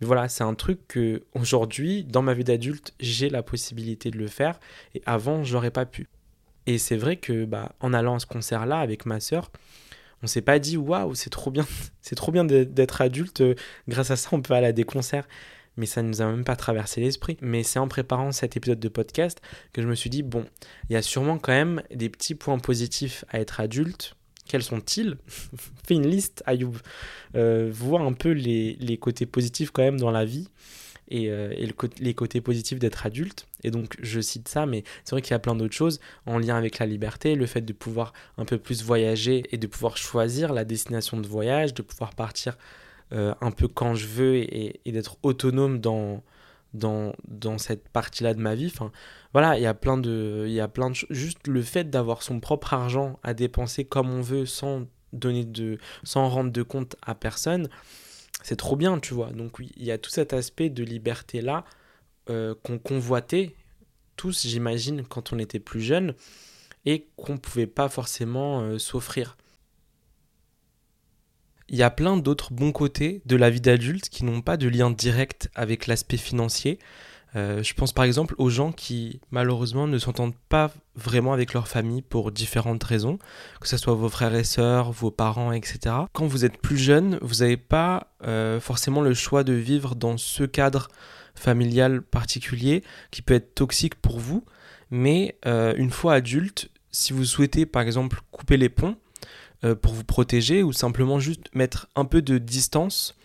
Mais 0.00 0.06
voilà, 0.06 0.28
c'est 0.28 0.44
un 0.44 0.54
truc 0.54 0.86
que 0.86 1.24
aujourd'hui, 1.34 2.04
dans 2.04 2.22
ma 2.22 2.34
vie 2.34 2.44
d'adulte, 2.44 2.94
j'ai 3.00 3.30
la 3.30 3.42
possibilité 3.42 4.10
de 4.10 4.18
le 4.18 4.28
faire 4.28 4.60
et 4.94 5.02
avant, 5.06 5.42
j'aurais 5.42 5.72
pas 5.72 5.86
pu. 5.86 6.08
Et 6.68 6.76
c'est 6.76 6.98
vrai 6.98 7.16
que 7.16 7.46
bah, 7.46 7.72
en 7.80 7.94
allant 7.94 8.16
à 8.16 8.18
ce 8.18 8.26
concert-là 8.26 8.78
avec 8.80 9.06
ma 9.06 9.20
sœur, 9.20 9.50
on 10.22 10.26
s'est 10.26 10.42
pas 10.42 10.58
dit 10.58 10.76
waouh, 10.76 11.14
c'est 11.14 11.30
trop 11.30 11.50
bien, 11.50 11.66
c'est 12.02 12.14
trop 12.14 12.30
bien 12.30 12.44
d'être 12.44 13.00
adulte. 13.00 13.42
grâce 13.88 14.10
à 14.10 14.16
ça, 14.16 14.28
on 14.32 14.42
peut 14.42 14.52
aller 14.52 14.66
à 14.66 14.72
des 14.72 14.84
concerts. 14.84 15.26
Mais 15.78 15.86
ça 15.86 16.02
ne 16.02 16.08
nous 16.08 16.20
a 16.20 16.26
même 16.26 16.44
pas 16.44 16.56
traversé 16.56 17.00
l'esprit. 17.00 17.38
Mais 17.40 17.62
c'est 17.62 17.78
en 17.78 17.88
préparant 17.88 18.32
cet 18.32 18.54
épisode 18.58 18.80
de 18.80 18.88
podcast 18.88 19.40
que 19.72 19.80
je 19.80 19.86
me 19.88 19.94
suis 19.94 20.10
dit 20.10 20.22
bon, 20.22 20.44
il 20.90 20.92
y 20.92 20.96
a 20.96 21.00
sûrement 21.00 21.38
quand 21.38 21.52
même 21.52 21.82
des 21.90 22.10
petits 22.10 22.34
points 22.34 22.58
positifs 22.58 23.24
à 23.30 23.40
être 23.40 23.60
adulte 23.60 24.14
quels 24.48 24.62
sont-ils? 24.62 25.16
Fais 25.86 25.94
une 25.94 26.08
liste, 26.08 26.42
Ayoub. 26.46 26.74
Euh, 27.36 27.70
vois 27.70 28.00
un 28.00 28.14
peu 28.14 28.30
les, 28.30 28.98
côtés 28.98 29.26
positifs 29.26 29.70
quand 29.70 29.82
même 29.82 30.00
dans 30.00 30.10
la 30.10 30.24
vie 30.24 30.48
et, 31.08 31.30
euh, 31.30 31.54
les 32.00 32.14
côtés 32.14 32.40
positifs 32.40 32.78
d'être 32.78 33.06
adulte. 33.06 33.46
Et 33.64 33.70
donc 33.70 33.96
je 34.00 34.20
cite 34.20 34.48
ça, 34.48 34.66
mais 34.66 34.84
c'est 35.04 35.12
vrai 35.12 35.22
qu'il 35.22 35.32
y 35.32 35.34
a 35.34 35.38
plein 35.38 35.54
d'autres 35.54 35.74
choses 35.74 36.00
en 36.26 36.38
lien 36.38 36.56
avec 36.56 36.78
la 36.78 36.86
liberté, 36.86 37.34
le 37.34 37.46
fait 37.46 37.62
de 37.62 37.72
pouvoir 37.72 38.12
un 38.36 38.44
peu 38.44 38.58
plus 38.58 38.82
voyager 38.82 39.44
et 39.50 39.58
de 39.58 39.66
pouvoir 39.66 39.96
choisir 39.96 40.52
la 40.52 40.64
destination 40.64 41.18
de 41.18 41.26
voyage, 41.26 41.74
de 41.74 41.82
pouvoir 41.82 42.14
partir 42.14 42.56
euh, 43.12 43.34
un 43.40 43.50
peu 43.50 43.68
quand 43.68 43.94
je 43.94 44.06
veux 44.06 44.36
et 44.36 44.80
d'être 44.86 45.16
autonome 45.22 45.80
dans, 45.80 46.22
dans, 46.74 47.12
dans 47.26 47.58
cette 47.58 47.88
partie-là 47.88 48.34
de 48.34 48.40
ma 48.40 48.54
vie. 48.54 48.70
Enfin, 48.72 48.92
voilà, 49.32 49.56
il 49.56 49.62
y 49.62 49.66
a 49.66 49.74
plein 49.74 49.98
de, 49.98 50.44
il 50.46 50.52
y 50.52 50.60
a 50.60 50.68
plein 50.68 50.90
de 50.90 50.96
juste 51.10 51.46
le 51.46 51.62
fait 51.62 51.90
d'avoir 51.90 52.22
son 52.22 52.40
propre 52.40 52.74
argent 52.74 53.18
à 53.22 53.34
dépenser 53.34 53.84
comme 53.84 54.10
on 54.10 54.22
veut 54.22 54.46
sans 54.46 54.86
donner 55.12 55.44
de, 55.44 55.78
sans 56.04 56.28
rendre 56.28 56.52
de 56.52 56.62
compte 56.62 56.96
à 57.02 57.14
personne, 57.14 57.68
c'est 58.42 58.56
trop 58.56 58.76
bien, 58.76 58.98
tu 58.98 59.14
vois. 59.14 59.30
Donc 59.30 59.58
il 59.60 59.84
y 59.84 59.90
a 59.90 59.98
tout 59.98 60.10
cet 60.10 60.32
aspect 60.32 60.70
de 60.70 60.84
liberté 60.84 61.40
là 61.40 61.64
euh, 62.30 62.54
qu'on 62.62 62.78
convoitait 62.78 63.54
tous, 64.16 64.46
j'imagine, 64.46 65.04
quand 65.04 65.32
on 65.32 65.38
était 65.38 65.60
plus 65.60 65.80
jeune 65.80 66.14
et 66.84 67.06
qu'on 67.16 67.38
pouvait 67.38 67.66
pas 67.66 67.88
forcément 67.88 68.60
euh, 68.62 68.78
s'offrir 68.78 69.36
il 71.68 71.76
y 71.76 71.82
a 71.82 71.90
plein 71.90 72.16
d'autres 72.16 72.52
bons 72.52 72.72
côtés 72.72 73.22
de 73.26 73.36
la 73.36 73.50
vie 73.50 73.60
d'adulte 73.60 74.08
qui 74.08 74.24
n'ont 74.24 74.40
pas 74.40 74.56
de 74.56 74.68
lien 74.68 74.90
direct 74.90 75.50
avec 75.54 75.86
l'aspect 75.86 76.16
financier. 76.16 76.78
Euh, 77.36 77.62
je 77.62 77.74
pense 77.74 77.92
par 77.92 78.04
exemple 78.04 78.34
aux 78.38 78.48
gens 78.48 78.72
qui 78.72 79.20
malheureusement 79.30 79.86
ne 79.86 79.98
s'entendent 79.98 80.36
pas 80.48 80.70
vraiment 80.94 81.32
avec 81.32 81.52
leur 81.52 81.68
famille 81.68 82.02
pour 82.02 82.32
différentes 82.32 82.82
raisons, 82.82 83.18
que 83.60 83.68
ce 83.68 83.76
soit 83.76 83.94
vos 83.94 84.08
frères 84.08 84.34
et 84.34 84.44
sœurs, 84.44 84.92
vos 84.92 85.10
parents, 85.10 85.52
etc. 85.52 85.94
Quand 86.12 86.26
vous 86.26 86.44
êtes 86.44 86.58
plus 86.58 86.78
jeune, 86.78 87.18
vous 87.20 87.36
n'avez 87.36 87.58
pas 87.58 88.14
euh, 88.24 88.60
forcément 88.60 89.02
le 89.02 89.14
choix 89.14 89.44
de 89.44 89.52
vivre 89.52 89.94
dans 89.94 90.16
ce 90.16 90.44
cadre 90.44 90.88
familial 91.34 92.02
particulier 92.02 92.82
qui 93.10 93.22
peut 93.22 93.34
être 93.34 93.54
toxique 93.54 93.94
pour 93.96 94.18
vous, 94.18 94.44
mais 94.90 95.36
euh, 95.46 95.74
une 95.76 95.90
fois 95.90 96.14
adulte, 96.14 96.70
si 96.90 97.12
vous 97.12 97.24
souhaitez 97.24 97.66
par 97.66 97.82
exemple 97.82 98.20
couper 98.30 98.56
les 98.56 98.68
ponts, 98.68 98.96
pour 99.82 99.92
vous 99.92 100.04
protéger 100.04 100.62
ou 100.62 100.72
simplement 100.72 101.18
juste 101.18 101.52
mettre 101.52 101.88
un 101.96 102.04
peu 102.04 102.22
de 102.22 102.38
distance 102.38 103.16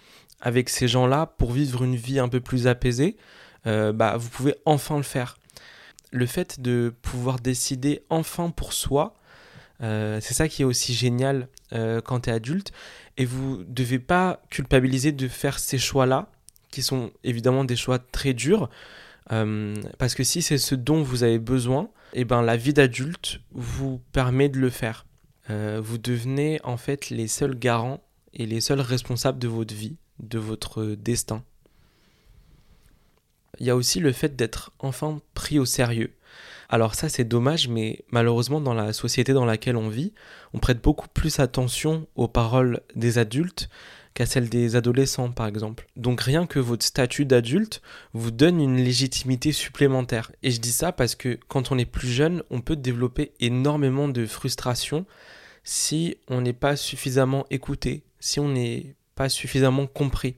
avec 0.41 0.67
ces 0.67 0.87
gens-là 0.87 1.27
pour 1.27 1.51
vivre 1.51 1.83
une 1.83 1.95
vie 1.95 2.17
un 2.17 2.27
peu 2.27 2.39
plus 2.39 2.65
apaisée, 2.65 3.17
euh, 3.67 3.93
bah, 3.93 4.17
vous 4.17 4.29
pouvez 4.29 4.55
enfin 4.65 4.97
le 4.97 5.03
faire. 5.03 5.37
Le 6.11 6.25
fait 6.25 6.59
de 6.59 6.93
pouvoir 7.01 7.39
décider 7.39 8.03
enfin 8.09 8.49
pour 8.49 8.73
soi, 8.73 9.15
euh, 9.81 10.19
c'est 10.21 10.33
ça 10.33 10.47
qui 10.47 10.61
est 10.61 10.65
aussi 10.65 10.93
génial 10.93 11.47
quand 12.05 12.21
tu 12.21 12.29
es 12.29 12.33
adulte. 12.33 12.71
Et 13.17 13.25
vous 13.25 13.57
ne 13.57 13.63
devez 13.63 13.97
pas 13.97 14.43
culpabiliser 14.51 15.11
de 15.11 15.27
faire 15.27 15.57
ces 15.57 15.79
choix-là, 15.79 16.29
qui 16.69 16.83
sont 16.83 17.11
évidemment 17.23 17.63
des 17.65 17.75
choix 17.75 17.97
très 17.97 18.35
durs. 18.35 18.69
parce 19.27 20.13
que 20.13 20.23
si 20.23 20.43
c'est 20.43 20.59
ce 20.59 20.75
dont 20.75 21.01
vous 21.01 21.23
avez 21.23 21.39
besoin, 21.39 21.89
et 22.13 22.21
eh 22.21 22.25
ben, 22.25 22.43
la 22.43 22.57
vie 22.57 22.73
d'adulte 22.73 23.39
vous 23.51 23.99
permet 24.11 24.47
de 24.47 24.59
le 24.59 24.69
faire. 24.69 25.07
Euh, 25.49 25.81
vous 25.83 25.97
devenez 25.97 26.59
en 26.63 26.77
fait 26.77 27.09
les 27.09 27.27
seuls 27.27 27.57
garants 27.57 28.03
et 28.33 28.45
les 28.45 28.61
seuls 28.61 28.81
responsables 28.81 29.39
de 29.39 29.47
votre 29.47 29.73
vie, 29.73 29.97
de 30.19 30.37
votre 30.37 30.85
destin. 30.85 31.43
Il 33.59 33.65
y 33.65 33.69
a 33.69 33.75
aussi 33.75 33.99
le 33.99 34.11
fait 34.11 34.35
d'être 34.35 34.71
enfin 34.79 35.21
pris 35.33 35.59
au 35.59 35.65
sérieux. 35.65 36.11
Alors 36.69 36.95
ça 36.95 37.09
c'est 37.09 37.23
dommage, 37.23 37.67
mais 37.67 38.03
malheureusement 38.09 38.61
dans 38.61 38.73
la 38.73 38.93
société 38.93 39.33
dans 39.33 39.45
laquelle 39.45 39.77
on 39.77 39.89
vit, 39.89 40.13
on 40.53 40.59
prête 40.59 40.81
beaucoup 40.81 41.07
plus 41.07 41.39
attention 41.39 42.07
aux 42.15 42.27
paroles 42.27 42.81
des 42.95 43.19
adultes 43.19 43.69
qu'à 44.13 44.25
celles 44.25 44.49
des 44.49 44.75
adolescents 44.75 45.31
par 45.31 45.47
exemple. 45.47 45.87
Donc 45.95 46.21
rien 46.21 46.45
que 46.45 46.59
votre 46.59 46.85
statut 46.85 47.25
d'adulte 47.25 47.81
vous 48.13 48.31
donne 48.31 48.59
une 48.59 48.77
légitimité 48.77 49.51
supplémentaire. 49.51 50.31
Et 50.41 50.51
je 50.51 50.59
dis 50.59 50.71
ça 50.71 50.91
parce 50.91 51.15
que 51.15 51.37
quand 51.47 51.71
on 51.71 51.77
est 51.77 51.85
plus 51.85 52.07
jeune, 52.07 52.43
on 52.49 52.61
peut 52.61 52.75
développer 52.75 53.33
énormément 53.39 54.07
de 54.07 54.25
frustration 54.25 55.05
si 55.63 56.17
on 56.27 56.41
n'est 56.41 56.53
pas 56.53 56.75
suffisamment 56.75 57.45
écouté, 57.49 58.03
si 58.19 58.39
on 58.39 58.49
n'est 58.49 58.95
pas 59.15 59.29
suffisamment 59.29 59.87
compris. 59.87 60.35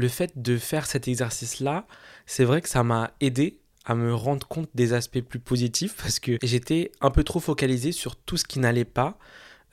Le 0.00 0.08
fait 0.08 0.40
de 0.40 0.56
faire 0.56 0.86
cet 0.86 1.08
exercice-là, 1.08 1.86
c'est 2.24 2.44
vrai 2.44 2.62
que 2.62 2.70
ça 2.70 2.82
m'a 2.82 3.10
aidé 3.20 3.60
à 3.84 3.94
me 3.94 4.14
rendre 4.14 4.48
compte 4.48 4.70
des 4.74 4.94
aspects 4.94 5.20
plus 5.20 5.40
positifs 5.40 5.94
parce 5.94 6.20
que 6.20 6.38
j'étais 6.42 6.90
un 7.02 7.10
peu 7.10 7.22
trop 7.22 7.38
focalisé 7.38 7.92
sur 7.92 8.16
tout 8.16 8.38
ce 8.38 8.44
qui 8.46 8.60
n'allait 8.60 8.86
pas, 8.86 9.18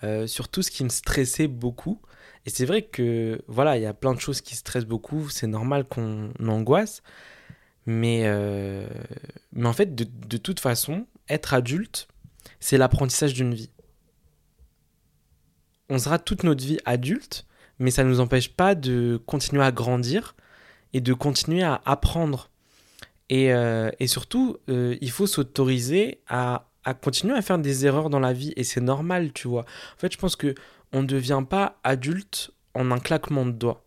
euh, 0.03 0.27
sur 0.27 0.49
tout 0.49 0.61
ce 0.63 0.69
qui 0.69 0.83
me 0.83 0.89
stressait 0.89 1.47
beaucoup. 1.47 2.01
Et 2.45 2.49
c'est 2.49 2.65
vrai 2.65 2.81
que 2.81 3.41
voilà, 3.47 3.77
il 3.77 3.83
y 3.83 3.85
a 3.85 3.93
plein 3.93 4.13
de 4.13 4.19
choses 4.19 4.41
qui 4.41 4.57
stressent 4.57 4.83
beaucoup, 4.85 5.29
c'est 5.29 5.47
normal 5.47 5.85
qu'on 5.85 6.33
angoisse. 6.45 7.03
Mais, 7.85 8.23
euh, 8.25 8.85
mais 9.53 9.69
en 9.69 9.73
fait, 9.73 9.95
de, 9.95 10.03
de, 10.03 10.35
toute 10.35 10.59
façon, 10.59 11.07
être 11.29 11.53
adulte, 11.53 12.09
c'est 12.59 12.77
l'apprentissage 12.77 13.33
d'une 13.33 13.53
vie. 13.53 13.71
On 15.87 15.99
sera 15.99 16.19
toute 16.19 16.43
notre 16.43 16.65
vie 16.65 16.79
adulte, 16.83 17.46
mais 17.79 17.91
ça 17.91 18.03
ne 18.03 18.09
nous 18.09 18.19
empêche 18.19 18.49
pas 18.49 18.75
de 18.75 19.21
continuer 19.25 19.63
à 19.63 19.71
grandir 19.71 20.35
et 20.93 21.01
de 21.01 21.13
continuer 21.13 21.63
à 21.63 21.81
apprendre. 21.85 22.49
Et, 23.29 23.53
euh, 23.53 23.91
surtout, 24.05 24.57
euh, 24.69 24.97
il 25.01 25.11
faut 25.11 25.27
s'autoriser 25.27 26.21
à, 26.27 26.69
continuer 27.01 27.35
à 27.35 27.41
faire 27.41 27.59
des 27.59 27.85
erreurs 27.85 28.09
dans 28.09 28.19
la 28.19 28.33
vie. 28.33 28.53
Et 28.55 28.63
c'est 28.63 28.81
normal, 28.81 29.33
tu 29.33 29.47
vois. 29.47 29.63
En 29.63 29.99
fait, 29.99 30.11
je 30.11 30.17
pense 30.17 30.35
que 30.35 30.55
on 30.93 31.01
ne 31.01 31.07
devient 31.07 31.43
pas 31.47 31.79
adulte 31.83 32.51
en 32.73 32.91
un 32.91 32.99
claquement 32.99 33.45
de 33.45 33.51
doigts. 33.51 33.83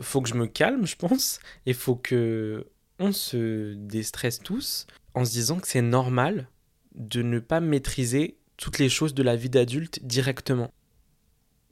Faut 0.00 0.20
que 0.20 0.28
je 0.28 0.34
me 0.34 0.46
calme, 0.46 0.86
je 0.86 0.96
pense. 0.96 1.38
Et 1.66 1.72
faut 1.72 1.94
que 1.94 2.66
on 2.98 3.12
se 3.12 3.74
déstresse 3.74 4.40
tous 4.40 4.86
en 5.14 5.24
se 5.24 5.30
disant 5.30 5.58
que 5.60 5.68
c'est 5.68 5.82
normal 5.82 6.48
de 6.94 7.22
ne 7.22 7.38
pas 7.38 7.60
maîtriser 7.60 8.38
toutes 8.56 8.78
les 8.78 8.88
choses 8.88 9.14
de 9.14 9.22
la 9.22 9.36
vie 9.36 9.50
d'adulte 9.50 10.04
directement. 10.04 10.70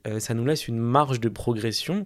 Euh, 0.05 0.19
ça 0.19 0.33
nous 0.33 0.45
laisse 0.45 0.67
une 0.67 0.79
marge 0.79 1.19
de 1.19 1.29
progression 1.29 2.05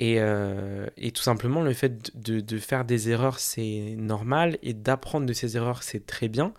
et, 0.00 0.16
euh, 0.20 0.86
tout 1.14 1.22
simplement, 1.22 1.62
le 1.62 1.72
fait 1.72 2.16
de, 2.16 2.40
de 2.40 2.58
faire 2.58 2.84
des 2.84 3.10
erreurs, 3.10 3.40
c'est 3.40 3.96
normal, 3.98 4.58
et 4.62 4.72
d'apprendre 4.72 5.26
de 5.26 5.32
ces 5.32 5.56
erreurs, 5.56 5.82
c'est 5.82 6.06
très 6.06 6.28
bien. 6.28 6.52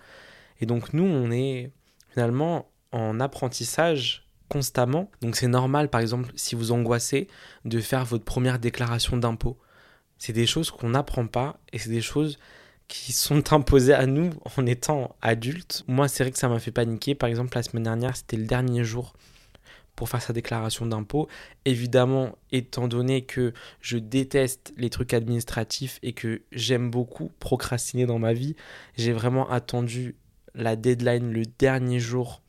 Et 0.62 0.66
donc 0.66 0.94
nous, 0.94 1.06
on 1.06 1.32
est 1.32 1.72
finalement 2.10 2.70
en 2.92 3.20
apprentissage 3.20 4.26
constamment. 4.50 5.10
Donc 5.22 5.36
c'est 5.36 5.48
normal, 5.48 5.90
par 5.90 6.02
exemple, 6.02 6.32
si 6.36 6.56
vous 6.56 6.72
angoissez, 6.72 7.28
de 7.66 7.80
faire 7.80 8.04
votre 8.04 8.26
première 8.26 8.60
déclaration 8.60 9.16
d'impôt. 9.16 9.58
C'est 10.18 10.34
des 10.34 10.48
choses 10.48 10.70
qu'on 10.72 10.90
n'apprend 10.90 11.28
pas, 11.28 11.60
et 11.72 11.80
c'est 11.80 11.92
des 11.92 12.02
choses 12.02 12.38
qui 12.90 13.14
sont 13.14 13.54
imposées 13.54 13.94
à 13.94 14.06
nous 14.06 14.32
en 14.58 14.66
étant 14.66 15.16
adultes. 15.22 15.86
Moi, 15.88 16.10
c'est 16.10 16.24
vrai 16.24 16.32
que 16.32 16.40
ça 16.40 16.50
m'a 16.50 16.60
fait 16.60 16.72
paniquer. 16.72 17.16
Par 17.16 17.30
exemple, 17.30 17.56
la 17.56 17.64
semaine 17.64 17.84
dernière, 17.84 18.18
c'était 18.18 18.38
le 18.38 18.46
dernier 18.46 18.84
jour 18.84 19.14
pour 20.00 20.08
faire 20.08 20.22
sa 20.22 20.32
déclaration 20.32 20.86
d'impôt. 20.86 21.28
Évidemment, 21.66 22.38
étant 22.54 22.88
donné 22.88 23.26
que 23.26 23.52
je 23.82 23.98
déteste 23.98 24.74
les 24.78 24.90
trucs 24.90 25.14
administratifs 25.14 26.00
et 26.04 26.14
que 26.14 26.42
j'aime 26.54 26.90
beaucoup 26.90 27.34
procrastiner 27.42 28.06
dans 28.06 28.18
ma 28.18 28.32
vie, 28.32 28.56
j'ai 28.96 29.12
vraiment 29.12 29.50
attendu 29.50 30.16
la 30.56 30.78
deadline 30.78 31.34
le 31.34 31.44
dernier 31.46 32.00
jour 32.00 32.42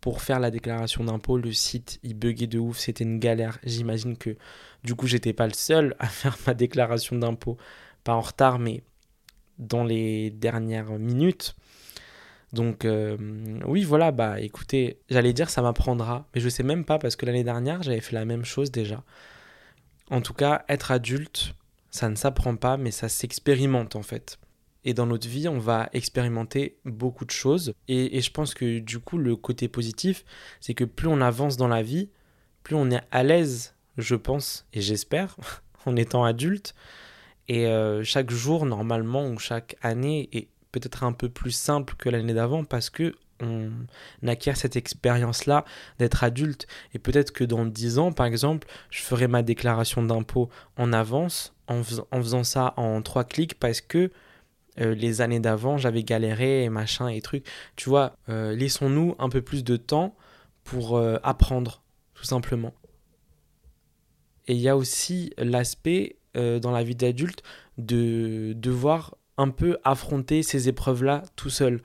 pour 0.00 0.22
faire 0.22 0.40
la 0.40 0.50
déclaration 0.50 1.04
d'impôt. 1.04 1.36
Le 1.36 1.52
site, 1.52 2.00
il 2.02 2.14
buguait 2.14 2.46
de 2.46 2.58
ouf, 2.58 2.78
c'était 2.78 3.04
une 3.04 3.18
galère. 3.18 3.58
J'imagine 3.62 4.16
que 4.16 4.38
du 4.82 4.94
coup, 4.94 5.06
j'étais 5.06 5.34
pas 5.34 5.46
le 5.46 5.52
seul 5.52 5.94
à 5.98 6.06
faire 6.08 6.38
ma 6.46 6.54
déclaration 6.54 7.14
d'impôt, 7.14 7.58
pas 8.04 8.14
en 8.14 8.22
retard, 8.22 8.58
mais 8.58 8.82
dans 9.58 9.84
les 9.84 10.30
dernières 10.30 10.98
minutes. 10.98 11.54
Donc 12.52 12.84
euh, 12.84 13.16
oui, 13.64 13.84
voilà, 13.84 14.10
bah 14.10 14.40
écoutez, 14.40 14.98
j'allais 15.08 15.32
dire 15.32 15.50
ça 15.50 15.62
m'apprendra, 15.62 16.26
mais 16.34 16.40
je 16.40 16.48
sais 16.48 16.62
même 16.62 16.84
pas 16.84 16.98
parce 16.98 17.16
que 17.16 17.26
l'année 17.26 17.44
dernière, 17.44 17.82
j'avais 17.82 18.00
fait 18.00 18.14
la 18.14 18.24
même 18.24 18.44
chose 18.44 18.70
déjà. 18.70 19.04
En 20.10 20.20
tout 20.20 20.34
cas, 20.34 20.64
être 20.68 20.90
adulte, 20.90 21.54
ça 21.90 22.08
ne 22.08 22.16
s'apprend 22.16 22.56
pas, 22.56 22.76
mais 22.76 22.90
ça 22.90 23.08
s'expérimente 23.08 23.94
en 23.94 24.02
fait. 24.02 24.38
Et 24.84 24.94
dans 24.94 25.06
notre 25.06 25.28
vie, 25.28 25.46
on 25.46 25.58
va 25.58 25.88
expérimenter 25.92 26.78
beaucoup 26.84 27.24
de 27.24 27.30
choses. 27.30 27.74
Et, 27.86 28.20
je 28.20 28.30
pense 28.30 28.54
que 28.54 28.78
du 28.78 28.98
coup, 28.98 29.18
le 29.18 29.36
côté 29.36 29.68
positif, 29.68 30.24
c'est 30.60 30.74
que 30.74 30.84
plus 30.84 31.08
on 31.08 31.20
avance 31.20 31.56
dans 31.56 31.68
la 31.68 31.82
vie, 31.82 32.08
plus 32.62 32.76
on 32.76 32.90
est 32.90 33.02
à 33.10 33.22
l'aise, 33.22 33.74
je 33.98 34.14
pense, 34.14 34.66
et 34.72 34.80
j'espère, 34.80 35.36
en 35.86 35.96
étant 35.96 36.24
adulte. 36.24 36.74
Et 37.48 37.66
euh, 37.66 38.02
chaque 38.04 38.30
jour, 38.30 38.64
normalement, 38.64 39.28
ou 39.28 39.38
chaque 39.38 39.76
année, 39.82 40.28
est 40.32 40.48
peut-être 40.72 41.04
un 41.04 41.12
peu 41.12 41.28
plus 41.28 41.50
simple 41.50 41.94
que 41.96 42.08
l'année 42.08 42.34
d'avant 42.34 42.64
parce 42.64 42.90
que 42.90 43.14
on 43.42 43.70
acquiert 44.26 44.56
cette 44.56 44.76
expérience-là 44.76 45.64
d'être 45.98 46.24
adulte. 46.24 46.66
Et 46.94 46.98
peut-être 46.98 47.32
que 47.32 47.44
dans 47.44 47.64
10 47.64 47.98
ans, 47.98 48.12
par 48.12 48.26
exemple, 48.26 48.68
je 48.90 49.00
ferai 49.02 49.28
ma 49.28 49.42
déclaration 49.42 50.02
d'impôt 50.02 50.50
en 50.76 50.92
avance 50.92 51.54
en, 51.66 51.82
faisant 51.82 52.44
ça 52.44 52.74
en 52.76 53.00
trois 53.02 53.24
clics 53.24 53.58
parce 53.58 53.80
que 53.80 54.10
euh, 54.80 54.94
les 54.94 55.20
années 55.20 55.40
d'avant, 55.40 55.78
j'avais 55.78 56.02
galéré 56.02 56.64
et 56.64 56.68
machin 56.68 57.08
et 57.08 57.20
trucs. 57.20 57.46
Tu 57.76 57.88
vois, 57.88 58.16
euh, 58.28 58.54
laissons-nous 58.54 59.14
un 59.18 59.28
peu 59.28 59.42
plus 59.42 59.64
de 59.64 59.76
temps 59.76 60.16
pour 60.64 60.96
euh, 60.96 61.18
apprendre, 61.22 61.82
tout 62.14 62.24
simplement. 62.24 62.74
Et 64.46 64.54
il 64.54 64.60
y 64.60 64.68
a 64.68 64.76
aussi 64.76 65.32
l'aspect 65.38 66.16
dans 66.34 66.70
la 66.70 66.84
vie 66.84 66.94
d'adulte 66.94 67.42
de 67.76 68.52
devoir 68.54 69.16
un 69.40 69.48
peu 69.48 69.78
affronter 69.84 70.42
ces 70.42 70.68
épreuves-là 70.68 71.22
tout 71.34 71.48
seul. 71.48 71.80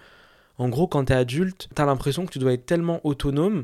En 0.58 0.68
gros, 0.68 0.88
quand 0.88 1.06
tu 1.06 1.14
es 1.14 1.16
adulte, 1.16 1.70
tu 1.74 1.82
as 1.82 1.86
l'impression 1.86 2.26
que 2.26 2.32
tu 2.32 2.40
dois 2.40 2.52
être 2.52 2.66
tellement 2.66 3.00
autonome 3.06 3.64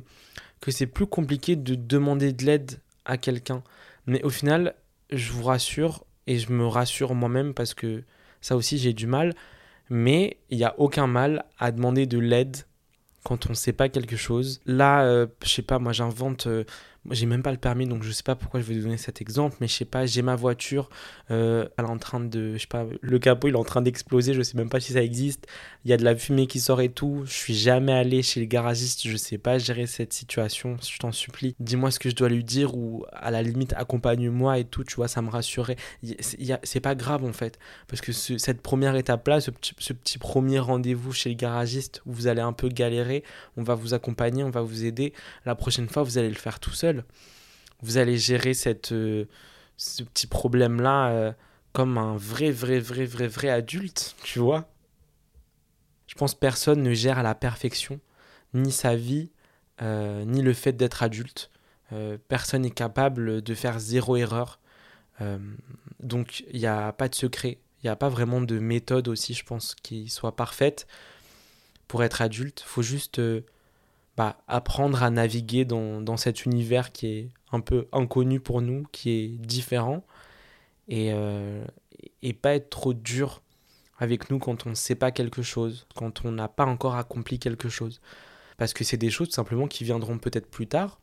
que 0.61 0.71
c'est 0.71 0.87
plus 0.87 1.07
compliqué 1.07 1.57
de 1.57 1.75
demander 1.75 2.31
de 2.31 2.45
l'aide 2.45 2.79
à 3.03 3.17
quelqu'un. 3.17 3.63
Mais 4.07 4.23
au 4.23 4.29
final, 4.29 4.75
je 5.11 5.31
vous 5.33 5.43
rassure, 5.43 6.05
et 6.25 6.37
je 6.37 6.51
me 6.53 6.65
rassure 6.65 7.15
moi-même 7.15 7.53
parce 7.53 7.73
que 7.73 8.03
ça 8.39 8.55
aussi 8.55 8.77
j'ai 8.77 8.93
du 8.93 9.07
mal, 9.07 9.33
mais 9.89 10.37
il 10.49 10.57
n'y 10.57 10.63
a 10.63 10.73
aucun 10.79 11.07
mal 11.07 11.43
à 11.59 11.71
demander 11.71 12.05
de 12.05 12.17
l'aide 12.17 12.57
quand 13.23 13.47
on 13.47 13.49
ne 13.49 13.55
sait 13.55 13.73
pas 13.73 13.89
quelque 13.89 14.15
chose. 14.15 14.61
Là, 14.65 15.03
euh, 15.03 15.27
je 15.43 15.49
sais 15.49 15.63
pas, 15.63 15.79
moi 15.79 15.91
j'invente... 15.91 16.47
Euh, 16.47 16.63
j'ai 17.09 17.25
même 17.25 17.41
pas 17.41 17.51
le 17.51 17.57
permis, 17.57 17.87
donc 17.87 18.03
je 18.03 18.11
sais 18.11 18.21
pas 18.21 18.35
pourquoi 18.35 18.59
je 18.59 18.65
vais 18.65 18.75
vous 18.75 18.83
donner 18.83 18.97
cet 18.97 19.21
exemple, 19.21 19.57
mais 19.59 19.67
je 19.67 19.73
sais 19.73 19.85
pas, 19.85 20.05
j'ai 20.05 20.21
ma 20.21 20.35
voiture, 20.35 20.89
euh, 21.31 21.67
elle 21.77 21.85
est 21.85 21.89
en 21.89 21.97
train 21.97 22.19
de, 22.19 22.53
je 22.53 22.59
sais 22.59 22.67
pas, 22.67 22.85
le 23.01 23.19
capot 23.19 23.47
il 23.47 23.55
est 23.55 23.57
en 23.57 23.63
train 23.63 23.81
d'exploser, 23.81 24.35
je 24.35 24.43
sais 24.43 24.55
même 24.55 24.69
pas 24.69 24.79
si 24.79 24.93
ça 24.93 25.01
existe, 25.01 25.47
il 25.83 25.89
y 25.89 25.93
a 25.93 25.97
de 25.97 26.03
la 26.03 26.15
fumée 26.15 26.45
qui 26.45 26.59
sort 26.59 26.79
et 26.79 26.89
tout, 26.89 27.23
je 27.25 27.33
suis 27.33 27.55
jamais 27.55 27.91
allé 27.91 28.21
chez 28.21 28.39
le 28.39 28.45
garagiste, 28.45 29.07
je 29.07 29.17
sais 29.17 29.39
pas 29.39 29.57
gérer 29.57 29.87
cette 29.87 30.13
situation, 30.13 30.77
je 30.79 30.99
t'en 30.99 31.11
supplie, 31.11 31.55
dis-moi 31.59 31.89
ce 31.89 31.97
que 31.97 32.09
je 32.09 32.15
dois 32.15 32.29
lui 32.29 32.43
dire 32.43 32.75
ou 32.75 33.03
à 33.11 33.31
la 33.31 33.41
limite 33.41 33.73
accompagne-moi 33.73 34.59
et 34.59 34.65
tout, 34.65 34.83
tu 34.83 34.95
vois, 34.95 35.07
ça 35.07 35.23
me 35.23 35.29
rassurait. 35.29 35.77
C'est 36.63 36.81
pas 36.81 36.93
grave 36.93 37.25
en 37.25 37.33
fait, 37.33 37.57
parce 37.87 38.01
que 38.01 38.11
ce, 38.11 38.37
cette 38.37 38.61
première 38.61 38.95
étape-là, 38.95 39.41
ce 39.41 39.49
petit, 39.49 39.73
ce 39.79 39.93
petit 39.93 40.19
premier 40.19 40.59
rendez-vous 40.59 41.13
chez 41.13 41.29
le 41.29 41.35
garagiste 41.35 42.03
où 42.05 42.13
vous 42.13 42.27
allez 42.27 42.41
un 42.41 42.53
peu 42.53 42.69
galérer, 42.69 43.23
on 43.57 43.63
va 43.63 43.73
vous 43.73 43.95
accompagner, 43.95 44.43
on 44.43 44.51
va 44.51 44.61
vous 44.61 44.85
aider, 44.85 45.13
la 45.45 45.55
prochaine 45.55 45.89
fois 45.89 46.03
vous 46.03 46.19
allez 46.19 46.29
le 46.29 46.35
faire 46.35 46.59
tout 46.59 46.71
seul 46.71 46.90
vous 47.81 47.97
allez 47.97 48.17
gérer 48.17 48.53
euh, 48.91 49.25
ce 49.77 50.03
petit 50.03 50.27
problème-là 50.27 51.09
euh, 51.09 51.31
comme 51.73 51.97
un 51.97 52.15
vrai, 52.17 52.51
vrai, 52.51 52.79
vrai, 52.79 53.05
vrai, 53.05 53.27
vrai 53.27 53.49
adulte, 53.49 54.15
tu 54.23 54.39
vois. 54.39 54.69
Je 56.07 56.15
pense 56.15 56.35
personne 56.35 56.83
ne 56.83 56.93
gère 56.93 57.17
à 57.17 57.23
la 57.23 57.35
perfection 57.35 57.99
ni 58.53 58.71
sa 58.71 58.95
vie, 58.95 59.29
euh, 59.81 60.25
ni 60.25 60.41
le 60.41 60.53
fait 60.53 60.73
d'être 60.73 61.03
adulte. 61.03 61.49
personne 62.27 62.63
n'est 62.63 62.71
capable 62.71 63.41
de 63.41 63.55
faire 63.55 63.79
zéro 63.79 64.15
erreur. 64.17 64.59
donc 65.99 66.43
il 66.51 66.59
n'y 66.59 66.67
a 66.67 66.91
pas 66.93 67.07
de 67.09 67.15
secret, 67.15 67.59
il 67.79 67.85
n'y 67.85 67.89
a 67.89 67.95
pas 67.95 68.09
vraiment 68.09 68.41
de 68.41 68.59
méthode 68.59 69.07
aussi, 69.07 69.33
je 69.33 69.43
pense, 69.45 69.75
qui 69.75 70.09
soit 70.09 70.35
parfaite 70.35 70.87
pour 71.87 72.03
être 72.03 72.21
adulte. 72.21 72.61
Faut 72.65 72.81
juste 72.81 73.21
bah, 74.17 74.37
apprendre 74.47 75.03
à 75.03 75.09
naviguer 75.09 75.65
dans, 75.65 76.01
dans, 76.01 76.17
cet 76.17 76.45
univers 76.45 76.91
qui 76.91 77.07
est 77.07 77.29
un 77.51 77.61
peu 77.61 77.87
inconnu 77.91 78.39
pour 78.39 78.61
nous, 78.61 78.83
qui 78.91 79.11
est 79.11 79.27
différent, 79.27 80.03
et, 80.87 81.11
euh, 81.13 81.63
et 82.21 82.33
pas 82.33 82.55
être 82.55 82.69
trop 82.69 82.93
dur 82.93 83.41
avec 83.97 84.29
nous 84.29 84.39
quand 84.39 84.65
on 84.65 84.71
ne 84.71 84.75
sait 84.75 84.95
pas 84.95 85.11
quelque 85.11 85.41
chose, 85.41 85.87
quand 85.95 86.25
on 86.25 86.31
n'a 86.31 86.47
pas 86.47 86.65
encore 86.65 86.95
accompli 86.95 87.39
quelque 87.39 87.69
chose. 87.69 88.01
Parce 88.57 88.73
que 88.73 88.83
c'est 88.83 88.97
des 88.97 89.09
choses 89.09 89.29
simplement 89.29 89.67
qui 89.67 89.83
viendront 89.83 90.17
peut-être 90.17 90.49
plus 90.49 90.67
tard, 90.67 90.99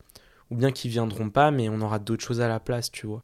ou 0.50 0.56
bien 0.56 0.72
qui 0.72 0.88
viendront 0.88 1.30
pas, 1.30 1.50
mais 1.50 1.68
on 1.68 1.80
aura 1.80 1.98
d'autres 1.98 2.24
choses 2.24 2.40
à 2.40 2.48
la 2.48 2.60
place, 2.60 2.90
tu 2.90 3.06
vois. 3.06 3.22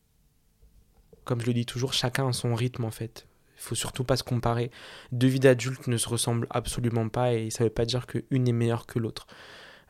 Comme 1.24 1.40
je 1.40 1.46
le 1.46 1.54
dis 1.54 1.66
toujours, 1.66 1.92
chacun 1.92 2.28
a 2.28 2.32
son 2.32 2.54
rythme 2.54 2.84
en 2.84 2.90
fait. 2.90 3.26
Il 3.56 3.62
faut 3.62 3.74
surtout 3.74 4.04
pas 4.04 4.16
se 4.16 4.22
comparer. 4.22 4.70
Deux 5.10 5.26
vies 5.26 5.40
d'adultes 5.40 5.86
ne 5.86 5.96
se 5.96 6.08
ressemblent 6.08 6.46
absolument 6.50 7.08
pas 7.08 7.34
et 7.34 7.50
ça 7.50 7.64
veut 7.64 7.70
pas 7.70 7.86
dire 7.86 8.06
qu'une 8.06 8.46
est 8.46 8.52
meilleure 8.52 8.86
que 8.86 8.98
l'autre. 8.98 9.26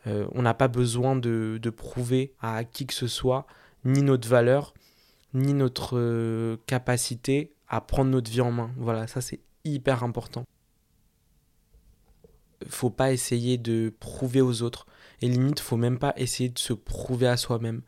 Euh, 0.06 0.26
on 0.32 0.42
n'a 0.42 0.54
pas 0.54 0.68
besoin 0.68 1.16
de, 1.16 1.58
prouver 1.76 2.34
à 2.40 2.64
qui 2.64 2.86
que 2.86 2.94
ce 2.94 3.06
soit 3.06 3.46
ni 3.84 4.02
notre 4.02 4.28
valeur, 4.28 4.74
ni 5.32 5.54
notre 5.54 5.96
euh, 5.96 6.56
capacité 6.66 7.52
à 7.68 7.80
prendre 7.80 8.10
notre 8.10 8.30
vie 8.30 8.40
en 8.40 8.52
main. 8.52 8.70
Voilà, 8.76 9.06
ça 9.06 9.20
c'est 9.20 9.40
hyper 9.64 10.04
important. 10.04 10.44
Faut 12.68 12.90
pas 12.90 13.12
essayer 13.12 13.58
de 13.58 13.92
prouver 13.98 14.40
aux 14.40 14.62
autres. 14.62 14.86
Et 15.20 15.28
limite, 15.28 15.60
faut 15.60 15.76
même 15.76 15.98
pas 15.98 16.12
essayer 16.16 16.48
de 16.48 16.58
se 16.58 16.72
prouver 16.72 17.26
à 17.26 17.36
soi-même. 17.36 17.82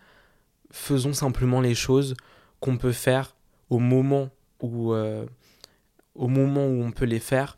Faisons 0.70 1.12
simplement 1.12 1.60
les 1.60 1.74
choses 1.74 2.14
qu'on 2.60 2.76
peut 2.76 2.92
faire 2.92 3.36
au 3.70 3.78
moment 3.78 4.30
où, 4.60 4.92
euh, 4.92 5.26
au 6.14 6.28
moment 6.28 6.66
où 6.66 6.82
on 6.82 6.92
peut 6.92 7.04
les 7.04 7.20
faire. 7.20 7.56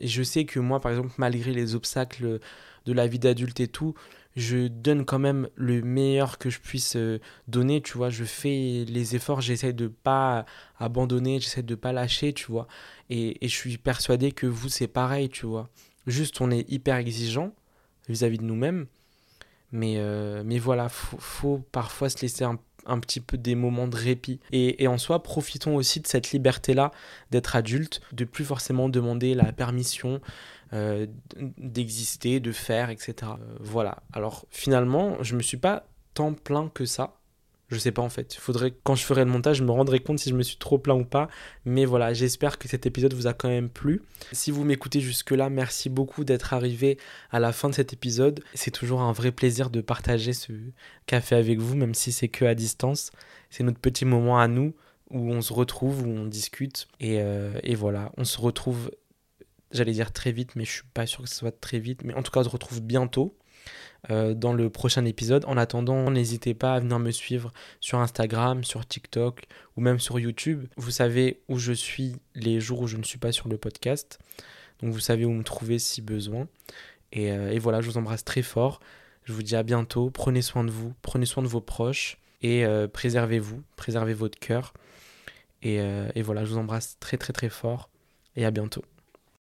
Je 0.00 0.22
sais 0.22 0.44
que 0.44 0.60
moi, 0.60 0.80
par 0.80 0.92
exemple, 0.92 1.12
malgré 1.18 1.52
les 1.52 1.74
obstacles 1.74 2.40
de 2.86 2.92
la 2.92 3.06
vie 3.06 3.18
d'adulte 3.18 3.60
et 3.60 3.68
tout, 3.68 3.94
je 4.36 4.68
donne 4.68 5.04
quand 5.04 5.18
même 5.18 5.48
le 5.54 5.82
meilleur 5.82 6.38
que 6.38 6.50
je 6.50 6.58
puisse 6.58 6.96
euh, 6.96 7.20
donner, 7.48 7.80
tu 7.80 7.96
vois, 7.96 8.10
je 8.10 8.24
fais 8.24 8.84
les 8.88 9.14
efforts, 9.14 9.40
j'essaie 9.40 9.72
de 9.72 9.86
pas 9.86 10.44
abandonner, 10.78 11.40
j'essaie 11.40 11.62
de 11.62 11.74
pas 11.74 11.92
lâcher, 11.92 12.32
tu 12.32 12.46
vois, 12.46 12.66
et, 13.10 13.44
et, 13.44 13.48
je 13.48 13.54
suis 13.54 13.78
persuadé 13.78 14.32
que 14.32 14.46
vous 14.46 14.68
c'est 14.68 14.88
pareil, 14.88 15.28
tu 15.28 15.46
vois, 15.46 15.68
juste 16.06 16.40
on 16.40 16.50
est 16.50 16.68
hyper 16.70 16.96
exigeant 16.96 17.52
vis-à-vis 18.08 18.38
de 18.38 18.44
nous-mêmes, 18.44 18.86
mais, 19.70 19.94
euh, 19.98 20.42
mais 20.44 20.58
voilà, 20.58 20.88
faut, 20.88 21.18
faut 21.18 21.58
parfois 21.70 22.08
se 22.08 22.20
laisser 22.20 22.44
un, 22.44 22.58
un 22.86 22.98
petit 22.98 23.20
peu 23.20 23.36
des 23.36 23.54
moments 23.54 23.88
de 23.88 23.96
répit. 23.96 24.40
Et, 24.52 24.86
en 24.86 24.98
soi, 24.98 25.22
profitons 25.22 25.76
aussi 25.76 26.00
de 26.00 26.06
cette 26.06 26.32
liberté-là 26.32 26.90
d'être 27.30 27.56
adulte, 27.56 28.00
de 28.12 28.24
plus 28.24 28.44
forcément 28.44 28.88
demander 28.88 29.34
la 29.34 29.52
permission 29.52 30.20
euh, 30.74 31.06
d'exister, 31.36 32.40
de 32.40 32.52
faire, 32.52 32.90
etc. 32.90 33.14
Euh, 33.22 33.56
voilà. 33.60 34.02
Alors 34.12 34.46
finalement, 34.50 35.22
je 35.22 35.36
me 35.36 35.42
suis 35.42 35.56
pas 35.56 35.86
tant 36.14 36.32
plaint 36.32 36.72
que 36.72 36.84
ça 36.84 37.18
je 37.74 37.78
sais 37.78 37.92
pas 37.92 38.02
en 38.02 38.08
fait. 38.08 38.34
Faudrait 38.34 38.74
quand 38.82 38.94
je 38.94 39.04
ferai 39.04 39.24
le 39.24 39.30
montage, 39.30 39.58
je 39.58 39.64
me 39.64 39.70
rendrai 39.70 40.00
compte 40.00 40.18
si 40.18 40.30
je 40.30 40.34
me 40.34 40.42
suis 40.42 40.56
trop 40.56 40.78
plaint 40.78 41.00
ou 41.00 41.04
pas. 41.04 41.28
Mais 41.64 41.84
voilà, 41.84 42.12
j'espère 42.12 42.58
que 42.58 42.68
cet 42.68 42.86
épisode 42.86 43.14
vous 43.14 43.26
a 43.26 43.32
quand 43.32 43.48
même 43.48 43.68
plu. 43.68 44.02
Si 44.32 44.50
vous 44.50 44.64
m'écoutez 44.64 45.00
jusque-là, 45.00 45.50
merci 45.50 45.88
beaucoup 45.88 46.24
d'être 46.24 46.52
arrivé 46.52 46.98
à 47.30 47.40
la 47.40 47.52
fin 47.52 47.68
de 47.68 47.74
cet 47.74 47.92
épisode. 47.92 48.42
C'est 48.54 48.70
toujours 48.70 49.02
un 49.02 49.12
vrai 49.12 49.32
plaisir 49.32 49.70
de 49.70 49.80
partager 49.80 50.32
ce 50.32 50.52
café 51.06 51.34
avec 51.36 51.58
vous, 51.58 51.74
même 51.74 51.94
si 51.94 52.12
c'est 52.12 52.28
que 52.28 52.44
à 52.44 52.54
distance. 52.54 53.10
C'est 53.50 53.64
notre 53.64 53.80
petit 53.80 54.04
moment 54.04 54.38
à 54.38 54.48
nous 54.48 54.74
où 55.10 55.30
on 55.30 55.40
se 55.40 55.52
retrouve, 55.52 56.06
où 56.06 56.10
on 56.10 56.26
discute. 56.26 56.88
Et, 57.00 57.20
euh, 57.20 57.58
et 57.62 57.74
voilà, 57.74 58.12
on 58.16 58.24
se 58.24 58.40
retrouve, 58.40 58.90
j'allais 59.74 59.92
dire 59.92 60.12
très 60.12 60.32
vite, 60.32 60.56
mais 60.56 60.64
je 60.64 60.70
suis 60.70 60.88
pas 60.94 61.06
sûr 61.06 61.22
que 61.22 61.28
ce 61.28 61.36
soit 61.36 61.60
très 61.60 61.78
vite. 61.78 62.04
Mais 62.04 62.14
en 62.14 62.22
tout 62.22 62.30
cas, 62.30 62.40
on 62.40 62.44
se 62.44 62.48
retrouve 62.48 62.80
bientôt. 62.80 63.36
Euh, 64.10 64.34
dans 64.34 64.52
le 64.52 64.68
prochain 64.68 65.04
épisode. 65.04 65.44
En 65.46 65.56
attendant, 65.56 66.10
n'hésitez 66.10 66.52
pas 66.52 66.74
à 66.74 66.80
venir 66.80 66.98
me 66.98 67.10
suivre 67.10 67.52
sur 67.80 68.00
Instagram, 68.00 68.62
sur 68.62 68.86
TikTok 68.86 69.46
ou 69.76 69.80
même 69.80 69.98
sur 69.98 70.18
YouTube. 70.18 70.66
Vous 70.76 70.90
savez 70.90 71.40
où 71.48 71.58
je 71.58 71.72
suis 71.72 72.16
les 72.34 72.60
jours 72.60 72.82
où 72.82 72.86
je 72.86 72.98
ne 72.98 73.02
suis 73.02 73.18
pas 73.18 73.32
sur 73.32 73.48
le 73.48 73.56
podcast. 73.56 74.18
Donc 74.80 74.92
vous 74.92 75.00
savez 75.00 75.24
où 75.24 75.30
me 75.30 75.42
trouver 75.42 75.78
si 75.78 76.02
besoin. 76.02 76.48
Et, 77.12 77.32
euh, 77.32 77.56
voilà, 77.60 77.80
je 77.80 77.88
vous 77.88 77.96
embrasse 77.96 78.24
très 78.24 78.42
fort. 78.42 78.80
Je 79.24 79.32
vous 79.32 79.42
dis 79.42 79.56
à 79.56 79.62
bientôt. 79.62 80.10
Prenez 80.10 80.42
soin 80.42 80.64
de 80.64 80.70
vous, 80.70 80.92
prenez 81.00 81.24
soin 81.24 81.42
de 81.42 81.48
vos 81.48 81.62
proches 81.62 82.18
et 82.42 82.66
euh, 82.66 82.86
préservez-vous, 82.88 83.62
préservez 83.76 84.12
votre 84.12 84.38
cœur. 84.38 84.74
et 85.62 86.22
voilà, 86.22 86.44
je 86.44 86.50
vous 86.50 86.58
embrasse 86.58 86.98
très 87.00 87.16
très 87.16 87.32
très 87.32 87.48
fort 87.48 87.88
et 88.36 88.44
à 88.44 88.50
bientôt. 88.50 88.84